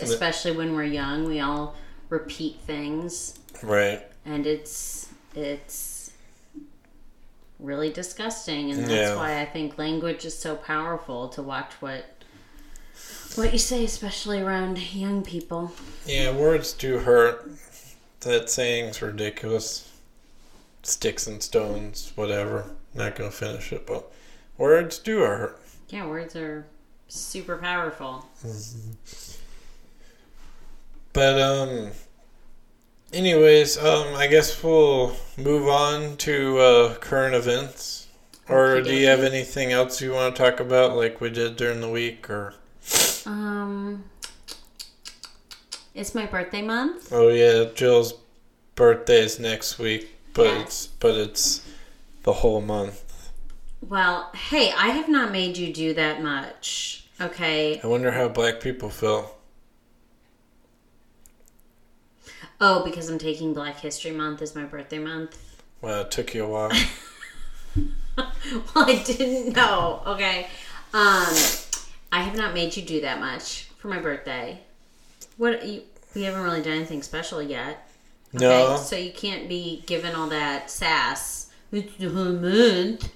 Especially 0.00 0.52
when 0.52 0.74
we're 0.76 0.84
young, 0.84 1.24
we 1.26 1.40
all 1.40 1.74
repeat 2.10 2.58
things 2.66 3.38
Right. 3.62 4.06
and 4.26 4.46
it's 4.46 5.08
it's 5.34 6.10
really 7.58 7.90
disgusting 7.90 8.70
and 8.70 8.80
that's 8.80 8.90
Yeah. 8.92 9.16
why 9.16 9.40
I 9.40 9.46
think 9.46 9.78
language 9.78 10.26
is 10.26 10.36
so 10.38 10.56
powerful 10.56 11.28
to 11.30 11.42
watch 11.42 11.72
what 11.80 12.04
what 13.34 13.50
you 13.50 13.58
say 13.58 13.82
especially 13.82 14.40
around 14.42 14.76
young 14.92 15.22
people. 15.22 15.72
Yeah, 16.04 16.36
words 16.36 16.74
do 16.74 16.98
hurt. 16.98 17.50
That 18.20 18.50
saying's 18.50 19.00
ridiculous. 19.00 19.88
Sticks 20.82 21.26
and 21.26 21.42
stones, 21.42 22.12
whatever. 22.14 22.66
Not 22.92 23.16
gonna 23.16 23.30
finish 23.30 23.72
it, 23.72 23.86
but 23.86 24.12
words 24.58 24.98
do 24.98 25.20
hurt. 25.20 25.58
Yeah, 25.88 26.06
words 26.06 26.36
are 26.36 26.66
super 27.12 27.56
powerful. 27.58 28.26
But 31.12 31.40
um 31.40 31.90
anyways, 33.12 33.76
um 33.78 34.14
I 34.14 34.26
guess 34.26 34.62
we'll 34.62 35.14
move 35.36 35.68
on 35.68 36.16
to 36.18 36.58
uh 36.58 36.94
current 36.96 37.34
events. 37.34 38.08
Or 38.48 38.80
do 38.80 38.94
you 38.94 39.06
have 39.06 39.20
anything 39.20 39.72
else 39.72 40.00
you 40.02 40.12
want 40.12 40.34
to 40.34 40.42
talk 40.42 40.58
about 40.60 40.96
like 40.96 41.20
we 41.20 41.30
did 41.30 41.56
during 41.56 41.80
the 41.80 41.88
week 41.90 42.28
or 42.30 42.54
Um 43.26 44.04
it's 45.94 46.14
my 46.14 46.24
birthday 46.24 46.62
month. 46.62 47.12
Oh 47.12 47.28
yeah, 47.28 47.64
Jill's 47.74 48.14
birthday 48.74 49.20
is 49.20 49.38
next 49.38 49.78
week, 49.78 50.08
but 50.32 50.46
it's 50.62 50.86
but 50.86 51.14
it's 51.14 51.60
the 52.22 52.32
whole 52.32 52.62
month. 52.62 53.04
Well, 53.86 54.30
hey, 54.32 54.72
I 54.72 54.88
have 54.88 55.08
not 55.08 55.32
made 55.32 55.58
you 55.58 55.72
do 55.72 55.92
that 55.94 56.22
much. 56.22 57.01
Okay. 57.20 57.80
I 57.82 57.86
wonder 57.86 58.10
how 58.10 58.28
black 58.28 58.60
people 58.60 58.90
feel. 58.90 59.36
Oh, 62.60 62.84
because 62.84 63.08
I'm 63.10 63.18
taking 63.18 63.54
Black 63.54 63.80
History 63.80 64.12
Month 64.12 64.40
as 64.40 64.54
my 64.54 64.64
birthday 64.64 65.00
month. 65.00 65.36
Well, 65.80 66.02
it 66.02 66.12
took 66.12 66.32
you 66.32 66.44
a 66.44 66.48
while. 66.48 66.70
well, 68.16 68.28
I 68.76 69.02
didn't 69.04 69.56
know. 69.56 70.02
Okay. 70.06 70.46
Um, 70.94 71.34
I 72.12 72.22
have 72.22 72.36
not 72.36 72.54
made 72.54 72.76
you 72.76 72.84
do 72.84 73.00
that 73.00 73.18
much 73.18 73.64
for 73.78 73.88
my 73.88 73.98
birthday. 73.98 74.60
What 75.38 75.66
you, 75.66 75.82
we 76.14 76.22
haven't 76.22 76.42
really 76.42 76.62
done 76.62 76.74
anything 76.74 77.02
special 77.02 77.42
yet. 77.42 77.88
No. 78.32 78.76
so 78.76 78.96
you 78.96 79.12
can't 79.12 79.48
be 79.48 79.82
given 79.86 80.14
all 80.14 80.28
that 80.28 80.70
sass. 80.70 81.50
It's 81.72 81.96
the 81.96 82.10
whole 82.10 82.32
month. 82.32 83.10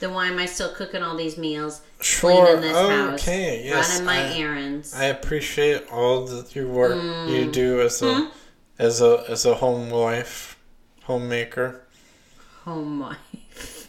Then 0.00 0.12
why 0.12 0.26
am 0.26 0.38
I 0.38 0.46
still 0.46 0.68
cooking 0.74 1.02
all 1.02 1.16
these 1.16 1.38
meals, 1.38 1.80
Sure. 2.00 2.30
cleaning 2.44 2.60
this 2.60 2.76
house, 2.76 3.20
Okay. 3.22 3.62
Yes. 3.64 3.88
running 3.90 4.04
my 4.06 4.18
I, 4.34 4.38
errands? 4.38 4.94
I 4.94 5.04
appreciate 5.04 5.90
all 5.90 6.26
the 6.26 6.46
your 6.52 6.66
work 6.66 6.92
Mm. 6.92 7.30
you 7.30 7.50
do 7.50 7.80
as 7.80 8.02
a 8.02 8.14
Hmm? 8.14 8.24
as 8.78 9.00
a 9.00 9.24
as 9.28 9.46
a 9.46 9.54
home 9.54 9.88
wife, 9.90 10.58
homemaker. 11.04 11.82
Home 12.64 13.00
wife. 13.00 13.88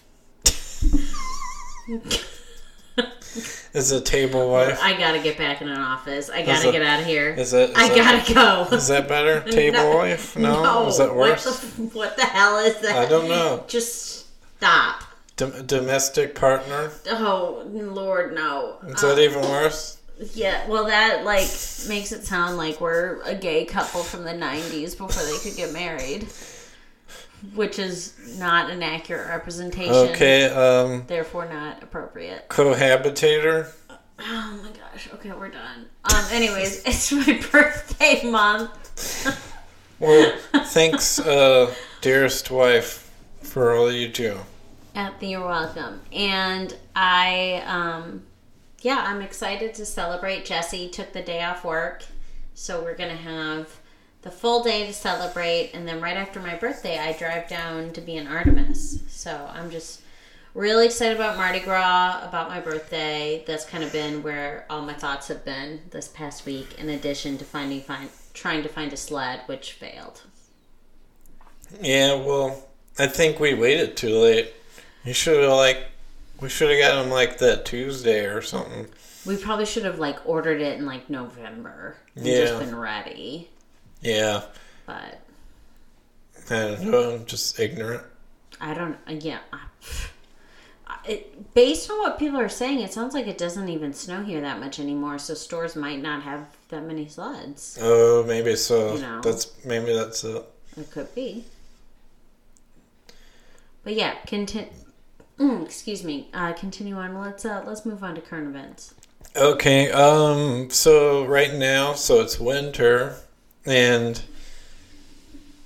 As 3.73 3.91
a 3.91 4.01
table 4.01 4.49
wife. 4.49 4.79
I 4.81 4.97
gotta 4.97 5.19
get 5.19 5.37
back 5.37 5.61
in 5.61 5.67
an 5.69 5.77
office. 5.77 6.29
I 6.31 6.41
gotta 6.41 6.69
it- 6.69 6.71
get 6.71 6.81
out 6.81 7.01
of 7.01 7.05
here. 7.05 7.29
Is 7.37 7.51
that? 7.51 7.69
Is 7.71 7.75
I 7.77 7.89
that, 7.89 7.95
gotta 8.25 8.33
go. 8.69 8.75
Is 8.75 8.87
that 8.87 9.07
better? 9.07 9.41
Table 9.51 9.77
No. 9.91 9.97
wife? 9.97 10.35
No. 10.37 10.87
Is 10.87 10.97
that 10.97 11.13
worse? 11.15 11.45
What 11.45 11.91
the, 11.91 11.97
what 11.97 12.17
the 12.17 12.25
hell 12.25 12.57
is 12.59 12.75
that? 12.79 12.95
I 12.95 13.05
don't 13.07 13.27
know. 13.29 13.63
Just 13.67 14.25
stop. 14.57 15.03
Dom- 15.37 15.65
domestic 15.67 16.35
partner. 16.35 16.91
Oh 17.09 17.63
Lord, 17.67 18.33
no. 18.33 18.77
Is 18.87 19.01
that 19.01 19.19
even 19.19 19.41
worse? 19.41 19.97
Yeah, 20.33 20.67
well, 20.67 20.85
that 20.85 21.23
like 21.25 21.47
makes 21.87 22.11
it 22.11 22.25
sound 22.25 22.57
like 22.57 22.81
we're 22.81 23.21
a 23.21 23.35
gay 23.35 23.63
couple 23.65 24.01
from 24.01 24.23
the 24.23 24.31
'90s 24.31 24.97
before 24.97 25.23
they 25.23 25.37
could 25.37 25.55
get 25.55 25.71
married, 25.71 26.27
which 27.53 27.77
is 27.77 28.37
not 28.39 28.71
an 28.71 28.81
accurate 28.81 29.27
representation. 29.27 29.93
Okay. 29.93 30.45
Um. 30.45 31.03
Therefore, 31.05 31.47
not 31.47 31.83
appropriate. 31.83 32.49
Cohabitator. 32.49 33.71
Oh 34.19 34.59
my 34.63 34.71
gosh. 34.71 35.07
Okay, 35.13 35.31
we're 35.33 35.49
done. 35.49 35.85
Um. 36.11 36.25
Anyways, 36.31 36.83
it's 36.85 37.11
my 37.11 37.39
birthday 37.51 38.27
month. 38.27 39.27
Well, 39.99 40.35
thanks, 40.65 41.19
uh, 41.19 41.73
dearest 42.01 42.49
wife, 42.49 43.11
for 43.41 43.75
all 43.75 43.91
you 43.91 44.07
do. 44.07 44.39
At 44.97 45.19
the, 45.19 45.27
you're 45.27 45.47
welcome. 45.47 46.01
And 46.11 46.75
I, 46.95 47.61
um, 47.67 48.23
yeah, 48.81 49.05
I'm 49.05 49.21
excited 49.21 49.75
to 49.75 49.85
celebrate. 49.85 50.43
Jesse 50.43 50.89
took 50.89 51.13
the 51.13 51.21
day 51.21 51.43
off 51.43 51.63
work, 51.63 52.03
so 52.55 52.81
we're 52.81 52.95
gonna 52.95 53.15
have 53.15 53.69
the 54.23 54.31
full 54.31 54.63
day 54.63 54.87
to 54.87 54.93
celebrate. 54.93 55.69
And 55.75 55.87
then 55.87 56.01
right 56.01 56.17
after 56.17 56.39
my 56.39 56.55
birthday, 56.55 56.97
I 56.97 57.13
drive 57.13 57.47
down 57.47 57.93
to 57.93 58.01
be 58.01 58.15
in 58.15 58.25
Artemis. 58.25 59.03
So 59.07 59.47
I'm 59.53 59.69
just 59.69 60.01
really 60.55 60.87
excited 60.87 61.15
about 61.15 61.37
Mardi 61.37 61.59
Gras, 61.59 62.23
about 62.27 62.49
my 62.49 62.59
birthday. 62.59 63.43
That's 63.45 63.65
kind 63.65 63.83
of 63.83 63.91
been 63.91 64.23
where 64.23 64.65
all 64.67 64.81
my 64.81 64.95
thoughts 64.95 65.27
have 65.27 65.45
been 65.45 65.79
this 65.91 66.07
past 66.07 66.47
week. 66.47 66.79
In 66.79 66.89
addition 66.89 67.37
to 67.37 67.45
finding, 67.45 67.81
find, 67.81 68.09
trying 68.33 68.63
to 68.63 68.69
find 68.69 68.91
a 68.91 68.97
sled, 68.97 69.41
which 69.45 69.73
failed. 69.73 70.23
Yeah. 71.81 72.15
Well, 72.15 72.67
I 72.97 73.05
think 73.05 73.39
we 73.39 73.53
waited 73.53 73.95
too 73.95 74.17
late. 74.17 74.55
You 75.07 75.13
should 75.13 75.41
have 75.41 75.53
like. 75.53 75.87
We 76.41 76.49
should 76.49 76.69
have 76.69 76.79
got 76.79 77.03
him 77.05 77.09
like 77.09 77.37
that 77.37 77.63
Tuesday 77.65 78.25
or 78.25 78.41
something. 78.41 78.87
We 79.25 79.37
probably 79.37 79.65
should 79.65 79.85
have 79.85 79.99
like 79.99 80.19
ordered 80.27 80.61
it 80.61 80.77
in 80.77 80.85
like 80.85 81.09
November 81.09 81.95
and 82.15 82.25
Yeah. 82.25 82.41
just 82.41 82.59
been 82.59 82.75
ready. 82.75 83.49
Yeah. 84.01 84.43
But 84.85 85.21
I 86.49 86.59
don't 86.59 86.81
know. 86.83 87.11
I'm 87.15 87.25
just 87.25 87.57
ignorant. 87.57 88.03
I 88.59 88.73
don't. 88.73 88.97
uh, 89.07 89.13
Yeah. 89.13 89.39
I- 89.51 89.61
It, 91.07 91.53
based 91.53 91.89
on 91.89 91.99
what 91.99 92.19
people 92.19 92.37
are 92.39 92.49
saying, 92.49 92.81
it 92.81 92.91
sounds 92.91 93.13
like 93.13 93.27
it 93.27 93.37
doesn't 93.37 93.69
even 93.69 93.93
snow 93.93 94.23
here 94.23 94.41
that 94.41 94.59
much 94.59 94.77
anymore. 94.77 95.19
So 95.19 95.33
stores 95.35 95.75
might 95.77 96.01
not 96.01 96.23
have 96.23 96.47
that 96.67 96.83
many 96.83 97.07
sleds. 97.07 97.77
Oh, 97.81 98.25
maybe 98.27 98.57
so. 98.57 98.95
You 98.95 99.01
know. 99.01 99.21
That's 99.21 99.51
maybe 99.65 99.93
that's 99.93 100.25
it. 100.25 100.43
It 100.75 100.91
could 100.91 101.15
be. 101.15 101.45
But 103.85 103.93
yeah, 103.95 104.15
continue. 104.25 104.69
Mm, 105.39 105.65
excuse 105.65 106.03
me. 106.03 106.29
Uh, 106.33 106.53
continue 106.53 106.95
on. 106.95 107.17
Let's 107.19 107.45
uh, 107.45 107.63
let's 107.65 107.85
move 107.85 108.03
on 108.03 108.15
to 108.15 108.21
current 108.21 108.47
events. 108.47 108.95
Okay, 109.35 109.91
um, 109.91 110.69
so 110.71 111.23
right 111.25 111.53
now, 111.53 111.93
so 111.93 112.21
it's 112.21 112.39
winter, 112.39 113.17
and 113.65 114.19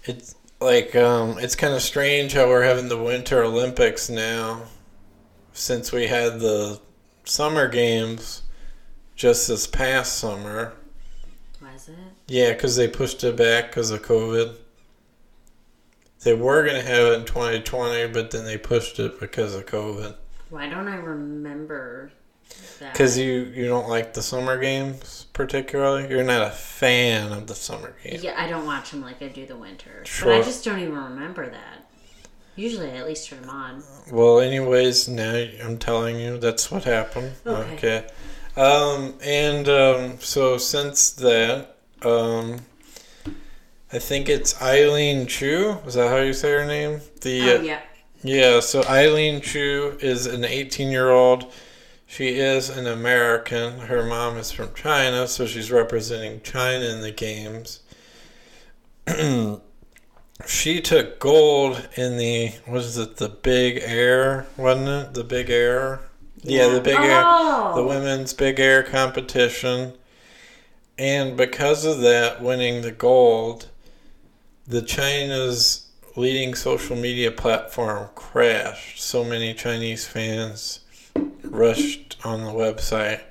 it's 0.03 0.35
like, 0.59 0.93
um, 0.93 1.37
it's 1.39 1.55
kind 1.55 1.73
of 1.73 1.81
strange 1.81 2.33
how 2.33 2.47
we're 2.47 2.63
having 2.63 2.89
the 2.89 3.01
Winter 3.01 3.43
Olympics 3.43 4.09
now, 4.09 4.63
since 5.53 5.93
we 5.93 6.07
had 6.07 6.41
the 6.41 6.81
Summer 7.23 7.69
Games 7.69 8.41
just 9.15 9.47
this 9.47 9.67
past 9.67 10.17
summer. 10.17 10.73
Was 11.61 11.87
it? 11.87 11.95
Yeah, 12.27 12.51
because 12.51 12.75
they 12.75 12.89
pushed 12.89 13.23
it 13.23 13.37
back 13.37 13.67
because 13.67 13.91
of 13.91 14.01
COVID. 14.01 14.55
They 16.23 16.33
were 16.33 16.63
going 16.63 16.75
to 16.75 16.87
have 16.87 17.13
it 17.13 17.19
in 17.19 17.25
2020, 17.25 18.13
but 18.13 18.31
then 18.31 18.45
they 18.45 18.57
pushed 18.57 18.99
it 18.99 19.19
because 19.19 19.55
of 19.55 19.65
COVID. 19.65 20.15
Why 20.49 20.69
don't 20.69 20.87
I 20.87 20.97
remember 20.97 22.11
that? 22.79 22.93
Because 22.93 23.17
you, 23.17 23.51
you 23.53 23.67
don't 23.67 23.89
like 23.89 24.13
the 24.13 24.21
summer 24.21 24.59
games 24.59 25.27
particularly? 25.33 26.09
You're 26.09 26.23
not 26.23 26.47
a 26.47 26.51
fan 26.51 27.31
of 27.31 27.47
the 27.47 27.55
summer 27.55 27.95
games. 28.03 28.23
Yeah, 28.23 28.33
I 28.37 28.49
don't 28.49 28.65
watch 28.65 28.91
them 28.91 29.01
like 29.01 29.21
I 29.21 29.27
do 29.29 29.45
the 29.45 29.55
winter. 29.55 30.03
But 30.23 30.33
I 30.33 30.41
just 30.41 30.63
don't 30.63 30.79
even 30.79 30.95
remember 30.95 31.49
that. 31.49 31.87
Usually, 32.55 32.91
I 32.91 32.97
at 32.97 33.07
least 33.07 33.29
turn 33.29 33.41
them 33.41 33.49
on. 33.49 33.83
Well, 34.11 34.39
anyways, 34.39 35.07
now 35.07 35.45
I'm 35.63 35.77
telling 35.77 36.19
you 36.19 36.37
that's 36.37 36.69
what 36.69 36.83
happened. 36.83 37.33
Okay. 37.45 37.73
Okay. 37.73 38.07
Um, 38.57 39.15
and 39.23 39.69
um, 39.69 40.19
so 40.19 40.57
since 40.57 41.11
that, 41.11 41.77
um, 42.01 42.59
I 43.93 43.99
think 43.99 44.29
it's 44.29 44.61
Eileen 44.61 45.27
Chu. 45.27 45.77
Is 45.85 45.95
that 45.95 46.09
how 46.09 46.17
you 46.17 46.33
say 46.33 46.51
her 46.51 46.65
name? 46.65 47.01
The 47.21 47.41
Oh 47.41 47.57
uh, 47.57 47.61
yeah. 47.61 47.81
Yeah, 48.23 48.59
so 48.59 48.83
Eileen 48.83 49.41
Chu 49.41 49.97
is 49.99 50.27
an 50.27 50.45
18 50.45 50.91
year 50.91 51.09
old. 51.09 51.51
She 52.05 52.39
is 52.39 52.69
an 52.69 52.87
American. 52.87 53.79
Her 53.79 54.03
mom 54.05 54.37
is 54.37 54.51
from 54.51 54.73
China, 54.75 55.27
so 55.27 55.45
she's 55.45 55.71
representing 55.71 56.41
China 56.41 56.85
in 56.85 57.01
the 57.01 57.11
games. 57.11 57.79
she 60.45 60.81
took 60.81 61.19
gold 61.19 61.87
in 61.95 62.17
the, 62.17 62.51
was 62.67 62.97
it 62.97 63.17
the 63.17 63.29
Big 63.29 63.81
Air, 63.81 64.45
wasn't 64.55 64.89
it? 64.89 65.13
The 65.15 65.23
Big 65.23 65.49
Air? 65.49 66.01
Yeah, 66.43 66.67
the 66.67 66.81
Big 66.81 66.99
Air. 66.99 67.23
Oh. 67.25 67.73
The 67.75 67.83
women's 67.83 68.33
Big 68.33 68.59
Air 68.59 68.83
competition. 68.83 69.93
And 70.97 71.35
because 71.35 71.85
of 71.85 72.01
that, 72.01 72.41
winning 72.43 72.81
the 72.81 72.91
gold, 72.91 73.70
the 74.67 74.81
China's 74.81 75.87
leading 76.15 76.55
social 76.55 76.95
media 76.95 77.31
platform 77.31 78.09
crashed. 78.15 79.01
So 79.01 79.23
many 79.23 79.53
Chinese 79.53 80.07
fans 80.07 80.81
rushed 81.43 82.17
on 82.23 82.43
the 82.43 82.51
website, 82.51 83.21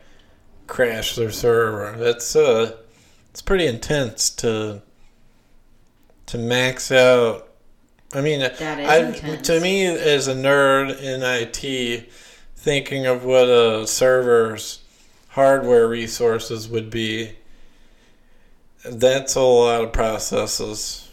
crashed 0.66 1.16
their 1.16 1.30
server. 1.30 1.96
That's 1.98 2.34
uh, 2.34 2.76
it's 3.30 3.42
pretty 3.42 3.66
intense 3.66 4.30
to 4.30 4.82
to 6.26 6.38
max 6.38 6.92
out. 6.92 7.48
I 8.12 8.20
mean, 8.22 8.42
I, 8.42 9.12
to 9.42 9.60
me 9.60 9.86
as 9.86 10.26
a 10.26 10.34
nerd 10.34 11.00
in 11.00 11.22
IT, 11.22 12.10
thinking 12.56 13.06
of 13.06 13.24
what 13.24 13.48
a 13.48 13.86
server's 13.86 14.82
hardware 15.28 15.86
resources 15.86 16.68
would 16.68 16.90
be. 16.90 17.36
That's 18.84 19.36
a 19.36 19.40
lot 19.40 19.84
of 19.84 19.92
processes. 19.92 21.09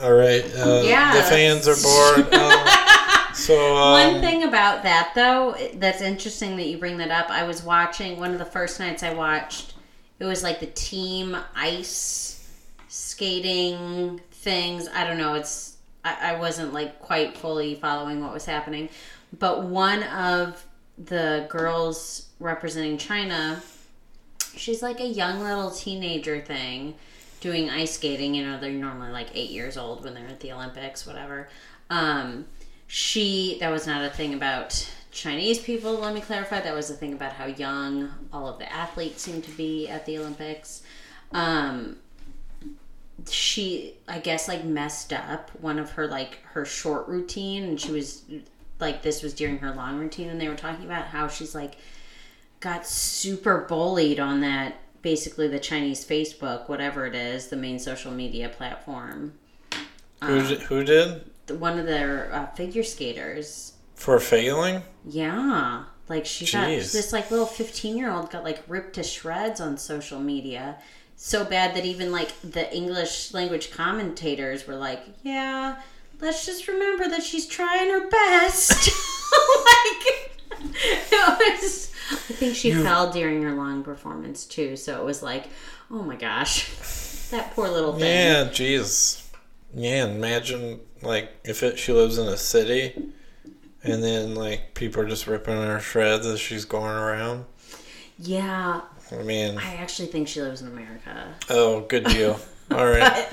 All 0.00 0.12
right. 0.12 0.44
Uh, 0.56 0.82
Yeah, 0.84 1.14
The 1.14 1.22
fans 1.22 1.68
are 1.68 1.76
bored. 1.76 2.32
Um, 3.32 3.34
so 3.34 3.76
um, 3.76 3.92
One 4.12 4.20
thing 4.20 4.44
about 4.44 4.82
that, 4.82 5.12
though, 5.14 5.56
that's 5.74 6.02
interesting 6.02 6.56
that 6.56 6.66
you 6.66 6.76
bring 6.76 6.98
that 6.98 7.10
up. 7.10 7.30
I 7.30 7.44
was 7.44 7.62
watching 7.62 8.20
one 8.20 8.32
of 8.32 8.38
the 8.38 8.44
first 8.44 8.78
nights 8.78 9.02
I 9.02 9.14
watched. 9.14 9.72
It 10.18 10.26
was 10.26 10.42
like 10.42 10.60
the 10.60 10.66
team 10.66 11.36
ice 11.56 12.46
skating 12.88 14.20
things. 14.30 14.88
I 14.94 15.04
don't 15.04 15.18
know. 15.18 15.34
It's 15.34 15.76
I, 16.04 16.34
I 16.34 16.38
wasn't 16.38 16.74
like 16.74 17.00
quite 17.00 17.36
fully 17.36 17.74
following 17.76 18.20
what 18.20 18.32
was 18.32 18.44
happening, 18.44 18.88
but 19.38 19.64
one 19.64 20.02
of 20.04 20.64
the 20.98 21.46
girls 21.48 22.28
representing 22.38 22.98
China, 22.98 23.62
she's 24.56 24.82
like 24.82 25.00
a 25.00 25.06
young 25.06 25.40
little 25.40 25.70
teenager 25.70 26.40
thing 26.40 26.94
doing 27.42 27.68
ice 27.68 27.92
skating. 27.92 28.34
You 28.34 28.46
know, 28.46 28.58
they're 28.58 28.70
normally 28.70 29.10
like 29.10 29.28
eight 29.34 29.50
years 29.50 29.76
old 29.76 30.04
when 30.04 30.14
they're 30.14 30.26
at 30.26 30.40
the 30.40 30.52
Olympics, 30.52 31.06
whatever. 31.06 31.48
Um, 31.90 32.46
she, 32.86 33.58
that 33.60 33.70
was 33.70 33.86
not 33.86 34.02
a 34.02 34.08
thing 34.08 34.32
about 34.32 34.90
Chinese 35.10 35.58
people, 35.58 35.92
let 35.98 36.14
me 36.14 36.22
clarify. 36.22 36.60
That 36.60 36.74
was 36.74 36.88
a 36.88 36.94
thing 36.94 37.12
about 37.12 37.34
how 37.34 37.44
young 37.44 38.10
all 38.32 38.48
of 38.48 38.58
the 38.58 38.72
athletes 38.72 39.20
seem 39.20 39.42
to 39.42 39.50
be 39.50 39.86
at 39.88 40.06
the 40.06 40.16
Olympics. 40.18 40.82
Um, 41.32 41.96
she 43.28 43.94
I 44.08 44.18
guess 44.18 44.48
like 44.48 44.64
messed 44.64 45.12
up 45.12 45.50
one 45.60 45.78
of 45.78 45.92
her 45.92 46.08
like 46.08 46.38
her 46.44 46.64
short 46.64 47.06
routine 47.08 47.64
and 47.64 47.80
she 47.80 47.92
was 47.92 48.24
like 48.80 49.02
this 49.02 49.22
was 49.22 49.32
during 49.34 49.58
her 49.58 49.72
long 49.72 49.98
routine 49.98 50.28
and 50.28 50.40
they 50.40 50.48
were 50.48 50.56
talking 50.56 50.84
about 50.84 51.06
how 51.06 51.28
she's 51.28 51.54
like 51.54 51.76
got 52.60 52.86
super 52.86 53.60
bullied 53.68 54.18
on 54.18 54.40
that 54.40 54.74
basically 55.02 55.48
the 55.48 55.58
Chinese 55.58 56.04
Facebook 56.04 56.68
whatever 56.68 57.06
it 57.06 57.14
is 57.14 57.48
the 57.48 57.56
main 57.56 57.78
social 57.78 58.12
media 58.12 58.48
platform 58.48 59.34
Who, 60.24 60.38
Uh. 60.38 60.42
who 60.68 60.84
did? 60.84 61.24
One 61.58 61.78
of 61.78 61.86
their 61.86 62.32
uh, 62.32 62.46
figure 62.54 62.82
skaters 62.84 63.72
For 63.94 64.18
failing? 64.20 64.82
yeah 65.06 65.84
like 66.08 66.26
she 66.26 66.44
got 66.50 66.66
this 66.68 67.12
like 67.12 67.30
little 67.30 67.46
15 67.46 67.96
year 67.96 68.10
old 68.10 68.30
got 68.30 68.44
like 68.44 68.62
ripped 68.68 68.94
to 68.94 69.02
shreds 69.02 69.60
on 69.60 69.76
social 69.78 70.20
media 70.20 70.76
so 71.16 71.44
bad 71.44 71.74
that 71.74 71.84
even 71.84 72.10
like 72.12 72.32
the 72.42 72.74
english 72.74 73.32
language 73.32 73.70
commentators 73.70 74.66
were 74.66 74.74
like 74.76 75.00
yeah 75.22 75.80
let's 76.20 76.44
just 76.44 76.68
remember 76.68 77.08
that 77.08 77.22
she's 77.22 77.46
trying 77.46 77.88
her 77.90 78.08
best 78.08 78.70
like 79.66 80.30
it 80.60 81.12
was 81.38 81.92
i 82.10 82.31
think 82.42 82.56
she 82.56 82.72
fell 82.72 83.10
during 83.12 83.42
her 83.42 83.52
long 83.52 83.82
performance 83.82 84.44
too 84.44 84.76
so 84.76 85.00
it 85.00 85.04
was 85.04 85.22
like 85.22 85.46
oh 85.90 86.02
my 86.02 86.16
gosh 86.16 86.68
that 87.30 87.52
poor 87.54 87.68
little 87.68 87.92
thing 87.92 88.02
Yeah, 88.02 88.44
jeez. 88.44 89.18
Yeah, 89.74 90.06
imagine 90.06 90.80
like 91.00 91.32
if 91.44 91.62
it, 91.62 91.78
she 91.78 91.92
lives 91.92 92.18
in 92.18 92.28
a 92.28 92.36
city, 92.36 92.94
and 93.82 94.02
then 94.02 94.34
like 94.34 94.74
people 94.74 95.02
are 95.02 95.08
just 95.08 95.26
ripping 95.26 95.54
her 95.54 95.80
shreds 95.80 96.26
as 96.26 96.38
she's 96.38 96.64
going 96.64 96.94
around. 96.94 97.46
yeah 98.18 98.82
I 99.10 99.22
mean, 99.22 99.58
i 99.58 99.74
actually 99.74 100.08
think 100.08 100.28
she 100.28 100.40
lives 100.40 100.62
in 100.62 100.68
america 100.68 101.34
oh, 101.50 101.80
good 101.82 102.04
deal. 102.04 102.38
All 102.70 102.88
right, 102.88 103.28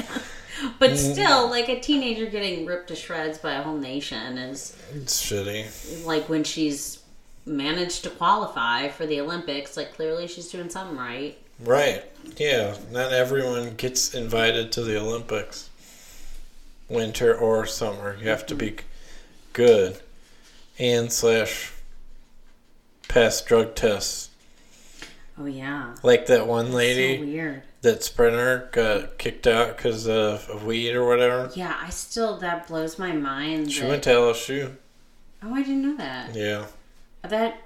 but 0.80 0.92
mm. 0.92 0.98
still, 1.14 1.50
like 1.50 1.70
a 1.70 1.80
teenager 1.80 2.26
getting 2.26 2.66
ripped 2.66 2.90
to 2.90 2.96
shreds 2.96 3.38
by 3.38 3.54
a 3.54 3.64
whole 3.64 3.78
nation 3.78 4.38
is 4.38 4.76
it's 4.94 5.22
shitty. 5.22 6.06
like 6.06 6.28
when 6.28 6.44
she's 6.44 6.99
managed 7.50 8.04
to 8.04 8.10
qualify 8.10 8.88
for 8.90 9.06
the 9.06 9.20
Olympics. 9.20 9.76
Like 9.76 9.94
clearly, 9.94 10.28
she's 10.28 10.50
doing 10.50 10.70
something 10.70 10.98
right. 10.98 11.38
Right? 11.60 12.04
Yeah, 12.38 12.78
not 12.92 13.12
everyone 13.12 13.76
gets 13.76 14.14
invited 14.14 14.72
to 14.74 14.82
the 14.84 14.98
Olympics, 14.98 15.70
winter 16.88 17.36
or 17.36 17.66
summer. 17.66 18.16
You 18.22 18.30
have 18.30 18.46
to 18.48 18.56
be 18.56 18.72
mm-hmm. 18.72 18.86
good 19.54 20.00
and 20.78 21.12
slash 21.12 21.74
pass 23.10 23.42
drug 23.42 23.76
tests. 23.76 24.30
Oh 25.38 25.46
yeah, 25.46 25.96
Like 26.04 26.26
that 26.28 26.48
one 26.48 26.68
so 26.68 26.78
lady. 26.78 27.24
weird. 27.24 27.64
that 27.82 28.04
sprinter 28.04 28.70
got 28.74 29.18
kicked 29.18 29.48
out 29.48 29.78
because 29.78 30.06
of, 30.06 30.50
of 30.50 30.66
weed 30.66 30.94
or 30.94 31.08
whatever. 31.08 31.50
Yeah, 31.56 31.78
I 31.82 31.90
still 31.92 32.38
that 32.40 32.68
blows 32.68 33.00
my 33.00 33.14
mind. 33.14 33.72
She 33.72 33.82
that- 33.82 33.90
went 33.90 34.04
to 34.04 34.10
LSU. 34.10 34.76
oh, 35.44 35.54
I 35.54 35.62
didn't 35.64 35.82
know 35.84 35.96
that. 35.98 36.36
Yeah. 36.36 36.66
That 37.22 37.62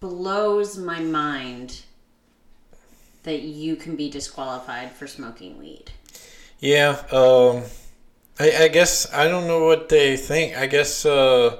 blows 0.00 0.78
my 0.78 1.00
mind 1.00 1.82
that 3.22 3.42
you 3.42 3.76
can 3.76 3.96
be 3.96 4.10
disqualified 4.10 4.92
for 4.92 5.06
smoking 5.06 5.58
weed. 5.58 5.90
Yeah. 6.58 7.02
Um, 7.12 7.64
I, 8.38 8.64
I 8.64 8.68
guess 8.68 9.12
I 9.12 9.28
don't 9.28 9.46
know 9.46 9.66
what 9.66 9.88
they 9.88 10.16
think. 10.16 10.56
I 10.56 10.66
guess 10.66 11.04
uh, 11.04 11.58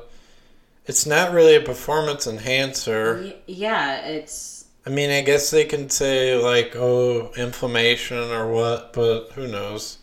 it's 0.87 1.07
not 1.07 1.33
really 1.33 1.57
a 1.57 1.61
performance 1.61 2.27
enhancer. 2.27 3.23
Y- 3.23 3.37
yeah, 3.47 4.07
it's 4.07 4.61
I 4.87 4.91
mean, 4.91 5.11
I 5.11 5.21
guess 5.21 5.51
they 5.51 5.65
can 5.65 5.91
say 5.91 6.35
like, 6.37 6.75
oh, 6.75 7.33
inflammation 7.37 8.17
or 8.17 8.51
what, 8.51 8.93
but 8.93 9.31
who 9.35 9.47
knows? 9.47 9.99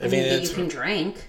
I, 0.00 0.06
mean, 0.06 0.22
that 0.22 0.42
you 0.42 0.54
can 0.54 0.68
drink. 0.68 1.26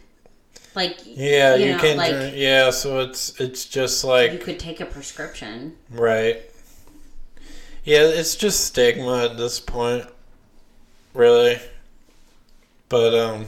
Like 0.73 0.99
yeah, 1.05 1.55
you, 1.55 1.73
know, 1.73 1.79
can 1.79 1.97
like, 1.97 2.11
drink. 2.13 2.33
Yeah, 2.37 2.69
so 2.69 2.99
it's 2.99 3.39
it's 3.41 3.65
just 3.65 4.03
like 4.03 4.31
You 4.31 4.39
could 4.39 4.59
take 4.59 4.79
a 4.79 4.85
prescription. 4.85 5.75
right. 5.89 6.41
Yeah, 7.83 8.03
it's 8.03 8.35
just 8.35 8.63
stigma 8.65 9.25
at 9.25 9.37
this 9.37 9.59
point, 9.59 10.05
really. 11.15 11.59
But 12.89 13.15
um, 13.15 13.45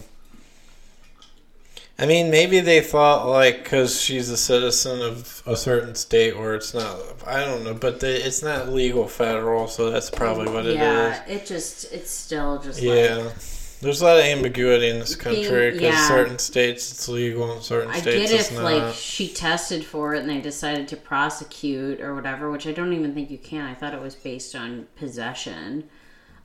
I 2.00 2.08
mean, 2.08 2.32
maybe 2.32 2.60
they 2.60 2.82
thought 2.82 3.28
like 3.28 3.64
because 3.64 4.02
she's 4.02 4.30
a 4.30 4.38
citizen 4.38 5.02
of 5.02 5.44
a 5.46 5.56
certain 5.56 5.94
state 5.96 6.38
where 6.38 6.56
it's 6.56 6.74
not. 6.74 6.98
I 7.28 7.42
don't 7.42 7.64
know, 7.64 7.76
but 7.76 8.00
they, 8.00 8.16
it's 8.16 8.42
not 8.42 8.70
legal 8.70 9.08
federal, 9.08 9.68
so 9.68 9.92
that's 9.92 10.10
probably 10.10 10.52
what 10.52 10.66
it 10.66 10.72
is. 10.72 10.76
yeah, 10.78 11.26
it 11.28 11.46
just 11.46 11.94
it's 11.94 12.10
still 12.10 12.60
just 12.60 12.82
Yeah. 12.82 13.18
like 13.26 13.36
There's 13.84 14.02
a 14.02 14.06
lot 14.06 14.18
of 14.18 14.24
ambiguity 14.24 14.90
in 14.90 15.00
this 15.00 15.16
country 15.16 15.72
because 15.72 15.82
yeah. 15.82 16.08
certain 16.08 16.40
states 16.40 16.92
it's 16.92 17.08
legal 17.10 17.52
and 17.52 17.62
certain 17.62 17.92
I 17.92 18.00
states 18.00 18.32
get 18.32 18.40
it's 18.40 18.50
if 18.50 18.56
not. 18.56 18.64
like 18.64 18.94
she 18.94 19.28
tested 19.28 19.86
for 19.86 20.16
it 20.16 20.22
and 20.22 20.30
they 20.30 20.42
decided 20.42 20.88
to 20.88 20.98
prosecute 20.98 22.02
or 22.02 22.16
whatever, 22.16 22.50
which 22.50 22.66
I 22.66 22.72
don't 22.72 22.94
even 22.94 23.14
think 23.14 23.30
you 23.30 23.38
can. 23.38 23.66
I 23.66 23.74
thought 23.74 23.94
it 23.94 24.02
was 24.02 24.16
based 24.16 24.56
on 24.56 24.88
possession. 24.96 25.90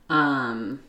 Um 0.09 0.81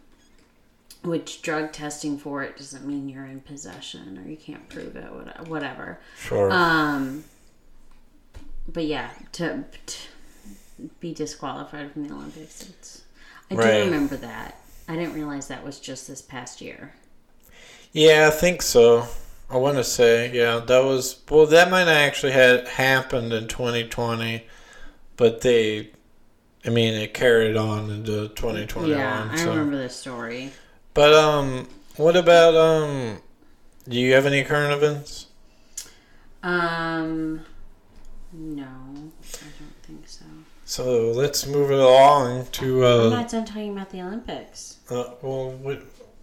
which 1.02 1.40
drug 1.40 1.72
testing 1.72 2.18
for 2.18 2.42
it 2.42 2.58
doesn't 2.58 2.84
mean 2.84 3.08
you're 3.08 3.24
in 3.24 3.40
possession 3.40 4.18
or 4.18 4.28
you 4.28 4.36
can't 4.36 4.68
prove 4.68 4.96
it 4.96 5.48
whatever. 5.48 6.00
sure. 6.18 6.50
Um 6.50 7.24
but 8.68 8.84
yeah, 8.84 9.10
to, 9.32 9.64
to 9.86 9.98
be 11.00 11.14
disqualified 11.14 11.92
from 11.92 12.06
the 12.06 12.14
Olympics, 12.14 12.68
it's 12.68 13.02
I 13.50 13.54
do 13.56 13.84
remember 13.84 14.16
that. 14.16 14.60
I 14.90 14.96
didn't 14.96 15.14
realize 15.14 15.46
that 15.46 15.64
was 15.64 15.79
just 15.79 16.09
this 16.09 16.20
past 16.20 16.61
year. 16.61 16.94
yeah, 17.92 18.26
I 18.26 18.37
think 18.37 18.61
so. 18.61 19.07
I 19.48 19.57
want 19.57 19.76
to 19.76 19.85
say, 19.85 20.33
yeah, 20.33 20.59
that 20.59 20.85
was 20.85 21.20
well. 21.31 21.46
That 21.46 21.70
might 21.70 21.85
not 21.85 21.94
actually 21.94 22.33
had 22.33 22.66
happened 22.66 23.33
in 23.33 23.46
2020, 23.46 24.44
but 25.16 25.42
they, 25.42 25.90
I 26.64 26.70
mean, 26.70 26.94
it 26.94 27.14
carried 27.14 27.57
on 27.57 27.88
into 27.90 28.29
2021. 28.31 28.90
Yeah, 28.90 29.29
I 29.31 29.37
so. 29.37 29.50
remember 29.50 29.76
this 29.76 29.94
story. 29.94 30.50
But 30.92 31.14
um, 31.14 31.68
what 31.96 32.16
about 32.16 32.57
um? 32.57 33.18
Do 33.88 33.96
you 33.96 34.12
have 34.14 34.26
any 34.26 34.42
current 34.42 34.72
events? 34.72 35.26
Um, 36.42 37.44
no, 38.33 38.64
I 38.64 38.66
don't 38.66 39.12
think 39.12 39.19
so. 40.70 40.85
So 40.85 41.11
let's 41.11 41.46
move 41.46 41.70
it 41.70 41.78
along 41.78 42.46
to 42.52 42.87
I'm 42.87 43.12
uh. 43.12 43.16
not 43.16 43.28
done 43.30 43.44
talking 43.44 43.72
about 43.72 43.90
the 43.90 44.00
Olympics. 44.02 44.78
uh 44.90 45.11
well, 45.22 45.50
we, 45.50 45.78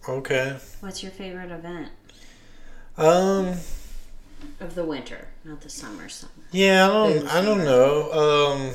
okay. 0.08 0.56
What's 0.80 1.02
your 1.02 1.12
favorite 1.12 1.50
event 1.50 1.90
Um. 2.96 3.54
of 4.60 4.74
the 4.74 4.84
winter, 4.84 5.28
not 5.44 5.60
the 5.60 5.68
summer? 5.68 6.08
Summer. 6.08 6.32
Yeah, 6.50 6.86
I 6.86 6.88
don't. 6.88 7.26
I 7.28 7.40
don't 7.42 7.64
know. 7.64 8.12
Um, 8.12 8.74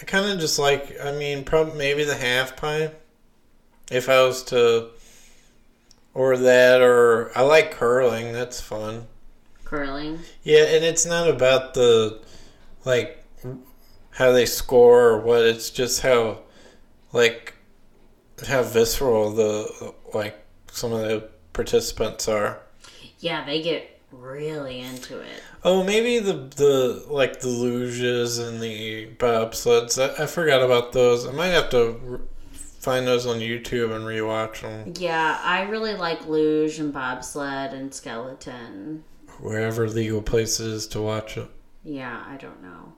I 0.00 0.04
kind 0.04 0.26
of 0.32 0.40
just 0.40 0.58
like. 0.58 0.96
I 1.02 1.12
mean, 1.12 1.44
probably 1.44 1.76
maybe 1.76 2.04
the 2.04 2.16
half 2.16 2.56
pipe. 2.56 2.96
If 3.90 4.08
I 4.08 4.22
was 4.24 4.42
to, 4.44 4.88
or 6.14 6.36
that, 6.36 6.80
or 6.80 7.36
I 7.36 7.42
like 7.42 7.72
curling. 7.72 8.32
That's 8.32 8.60
fun. 8.60 9.06
Curling. 9.64 10.20
Yeah, 10.42 10.64
and 10.64 10.84
it's 10.84 11.04
not 11.04 11.28
about 11.28 11.74
the, 11.74 12.20
like, 12.84 13.19
how 14.10 14.32
they 14.32 14.46
score 14.46 15.08
or 15.10 15.20
what. 15.20 15.42
It's 15.42 15.70
just 15.70 16.02
how, 16.02 16.40
like, 17.12 17.54
how 18.46 18.62
visceral 18.62 19.32
the 19.32 19.94
like 20.14 20.38
some 20.72 20.92
of 20.92 21.00
the 21.00 21.28
participants 21.52 22.28
are. 22.28 22.60
Yeah, 23.18 23.44
they 23.44 23.60
get 23.62 24.00
really 24.12 24.80
into 24.80 25.20
it. 25.20 25.42
Oh, 25.62 25.84
maybe 25.84 26.18
the 26.18 26.32
the 26.32 27.04
like 27.08 27.40
the 27.40 27.48
luges 27.48 28.40
and 28.46 28.60
the 28.62 29.08
bobsleds. 29.18 29.98
I, 30.00 30.22
I 30.24 30.26
forgot 30.26 30.62
about 30.62 30.92
those. 30.92 31.26
I 31.26 31.32
might 31.32 31.48
have 31.48 31.70
to 31.70 32.26
find 32.54 33.06
those 33.06 33.26
on 33.26 33.40
YouTube 33.40 33.94
and 33.94 34.06
rewatch 34.06 34.62
them 34.62 34.94
Yeah, 34.98 35.38
I 35.44 35.62
really 35.64 35.94
like 35.94 36.26
luge 36.26 36.78
and 36.78 36.94
bobsled 36.94 37.74
and 37.74 37.92
skeleton. 37.92 39.04
wherever 39.38 39.86
legal 39.86 40.22
places 40.22 40.86
to 40.88 41.00
watch 41.02 41.36
it. 41.36 41.48
Yeah, 41.84 42.24
I 42.26 42.36
don't 42.38 42.62
know. 42.62 42.94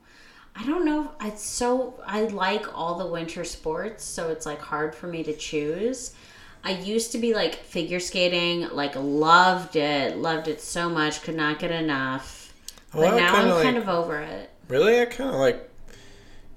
I 0.55 0.65
don't 0.65 0.85
know. 0.85 1.11
It's 1.21 1.43
so 1.43 1.95
I 2.05 2.23
like 2.25 2.77
all 2.77 2.97
the 2.97 3.07
winter 3.07 3.43
sports, 3.43 4.03
so 4.03 4.29
it's 4.29 4.45
like 4.45 4.59
hard 4.61 4.93
for 4.93 5.07
me 5.07 5.23
to 5.23 5.33
choose. 5.33 6.13
I 6.63 6.71
used 6.71 7.11
to 7.13 7.17
be 7.17 7.33
like 7.33 7.55
figure 7.55 7.99
skating, 7.99 8.69
like 8.69 8.93
loved 8.95 9.75
it, 9.75 10.17
loved 10.17 10.47
it 10.47 10.61
so 10.61 10.89
much, 10.89 11.21
could 11.23 11.35
not 11.35 11.59
get 11.59 11.71
enough. 11.71 12.53
But 12.91 12.99
Well, 13.01 13.15
I 13.15 13.19
now 13.19 13.35
I'm 13.35 13.49
like- 13.49 13.63
kind 13.63 13.77
of 13.77 13.89
over 13.89 14.19
it. 14.21 14.49
Really, 14.69 15.01
I 15.01 15.05
kind 15.05 15.29
of 15.31 15.35
like. 15.37 15.69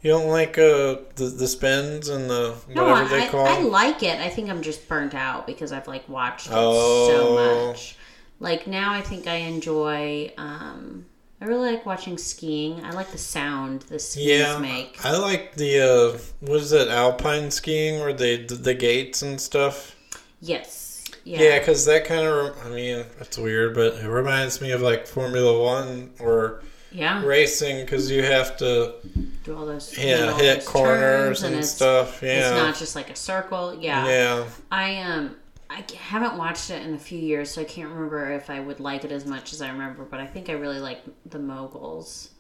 You 0.03 0.13
don't 0.13 0.29
like 0.29 0.57
uh 0.57 0.97
the 1.17 1.35
the 1.37 1.49
spins 1.49 2.09
and 2.09 2.31
the 2.31 2.55
No, 2.73 2.85
whatever 2.85 3.15
I, 3.17 3.21
they 3.21 3.27
call. 3.29 3.47
I, 3.47 3.57
I 3.57 3.61
like 3.63 4.03
it. 4.05 4.21
I 4.21 4.29
think 4.29 4.49
I'm 4.51 4.63
just 4.63 4.87
burnt 4.89 5.15
out 5.15 5.49
because 5.49 5.73
I've 5.73 5.89
like 5.89 6.09
watched 6.09 6.47
it 6.47 6.53
Oh. 6.55 7.09
so 7.09 7.67
much. 7.73 7.97
Like 8.39 8.69
now, 8.69 8.93
I 8.93 9.01
think 9.01 9.27
I 9.27 9.37
enjoy. 9.37 10.33
um 10.37 11.07
I 11.41 11.45
really 11.45 11.73
like 11.73 11.85
watching 11.85 12.17
skiing. 12.17 12.83
I 12.85 12.93
like 12.93 13.11
the 13.11 13.19
sound 13.19 13.83
the 13.83 13.99
skis 13.99 14.25
yeah, 14.25 14.59
make. 14.59 15.05
I 15.05 15.17
like 15.19 15.55
the 15.55 15.81
uh 16.15 16.19
what 16.41 16.61
is 16.61 16.73
it 16.73 16.89
alpine 16.89 17.51
skiing 17.51 18.01
where 18.01 18.13
they 18.13 18.45
the, 18.45 18.55
the 18.55 18.75
gates 18.75 19.23
and 19.23 19.41
stuff. 19.41 19.95
Yes. 20.41 21.05
Yeah. 21.25 21.43
Yeah, 21.43 21.59
because 21.59 21.85
that 21.87 22.05
kind 22.05 22.25
of, 22.25 22.57
I 22.65 22.69
mean, 22.69 23.05
it's 23.21 23.37
weird, 23.37 23.75
but 23.75 23.95
it 23.95 24.09
reminds 24.09 24.61
me 24.61 24.71
of 24.71 24.81
like 24.81 25.07
Formula 25.09 25.61
One 25.61 26.11
or 26.21 26.63
Yeah. 26.93 27.25
racing 27.25 27.85
because 27.85 28.09
you 28.11 28.23
have 28.23 28.57
to, 28.59 28.95
Do 29.43 29.57
all 29.57 29.67
those 29.67 29.97
yeah, 29.99 30.31
all 30.31 30.39
hit 30.39 30.65
corners 30.65 31.43
and, 31.43 31.57
it's, 31.57 31.69
stuff. 31.71 32.23
It's 32.23 32.51
not 32.51 32.77
just 32.77 32.95
like 32.95 33.11
a 33.11 33.17
circle. 33.17 33.77
Yeah. 33.81 34.07
yeah. 34.07 34.45
I 34.71 34.99
um 35.01 35.37
I 35.69 35.85
haven't 35.97 36.37
watched 36.39 36.71
it 36.71 36.87
in 36.87 36.95
a 36.95 36.99
few 36.99 37.19
years, 37.19 37.51
so 37.51 37.61
I 37.61 37.65
can't 37.65 37.89
remember 37.89 38.31
if 38.33 38.51
I 38.51 38.61
would 38.61 38.79
like 38.81 39.05
it 39.05 39.13
as 39.13 39.27
much 39.27 39.53
as 39.53 39.61
I 39.61 39.69
remember. 39.71 40.05
But 40.05 40.21
I 40.21 40.27
think 40.27 40.49
I 40.49 40.53
really 40.53 40.79
like 40.81 41.03
the 41.29 41.39
moguls. 41.39 42.31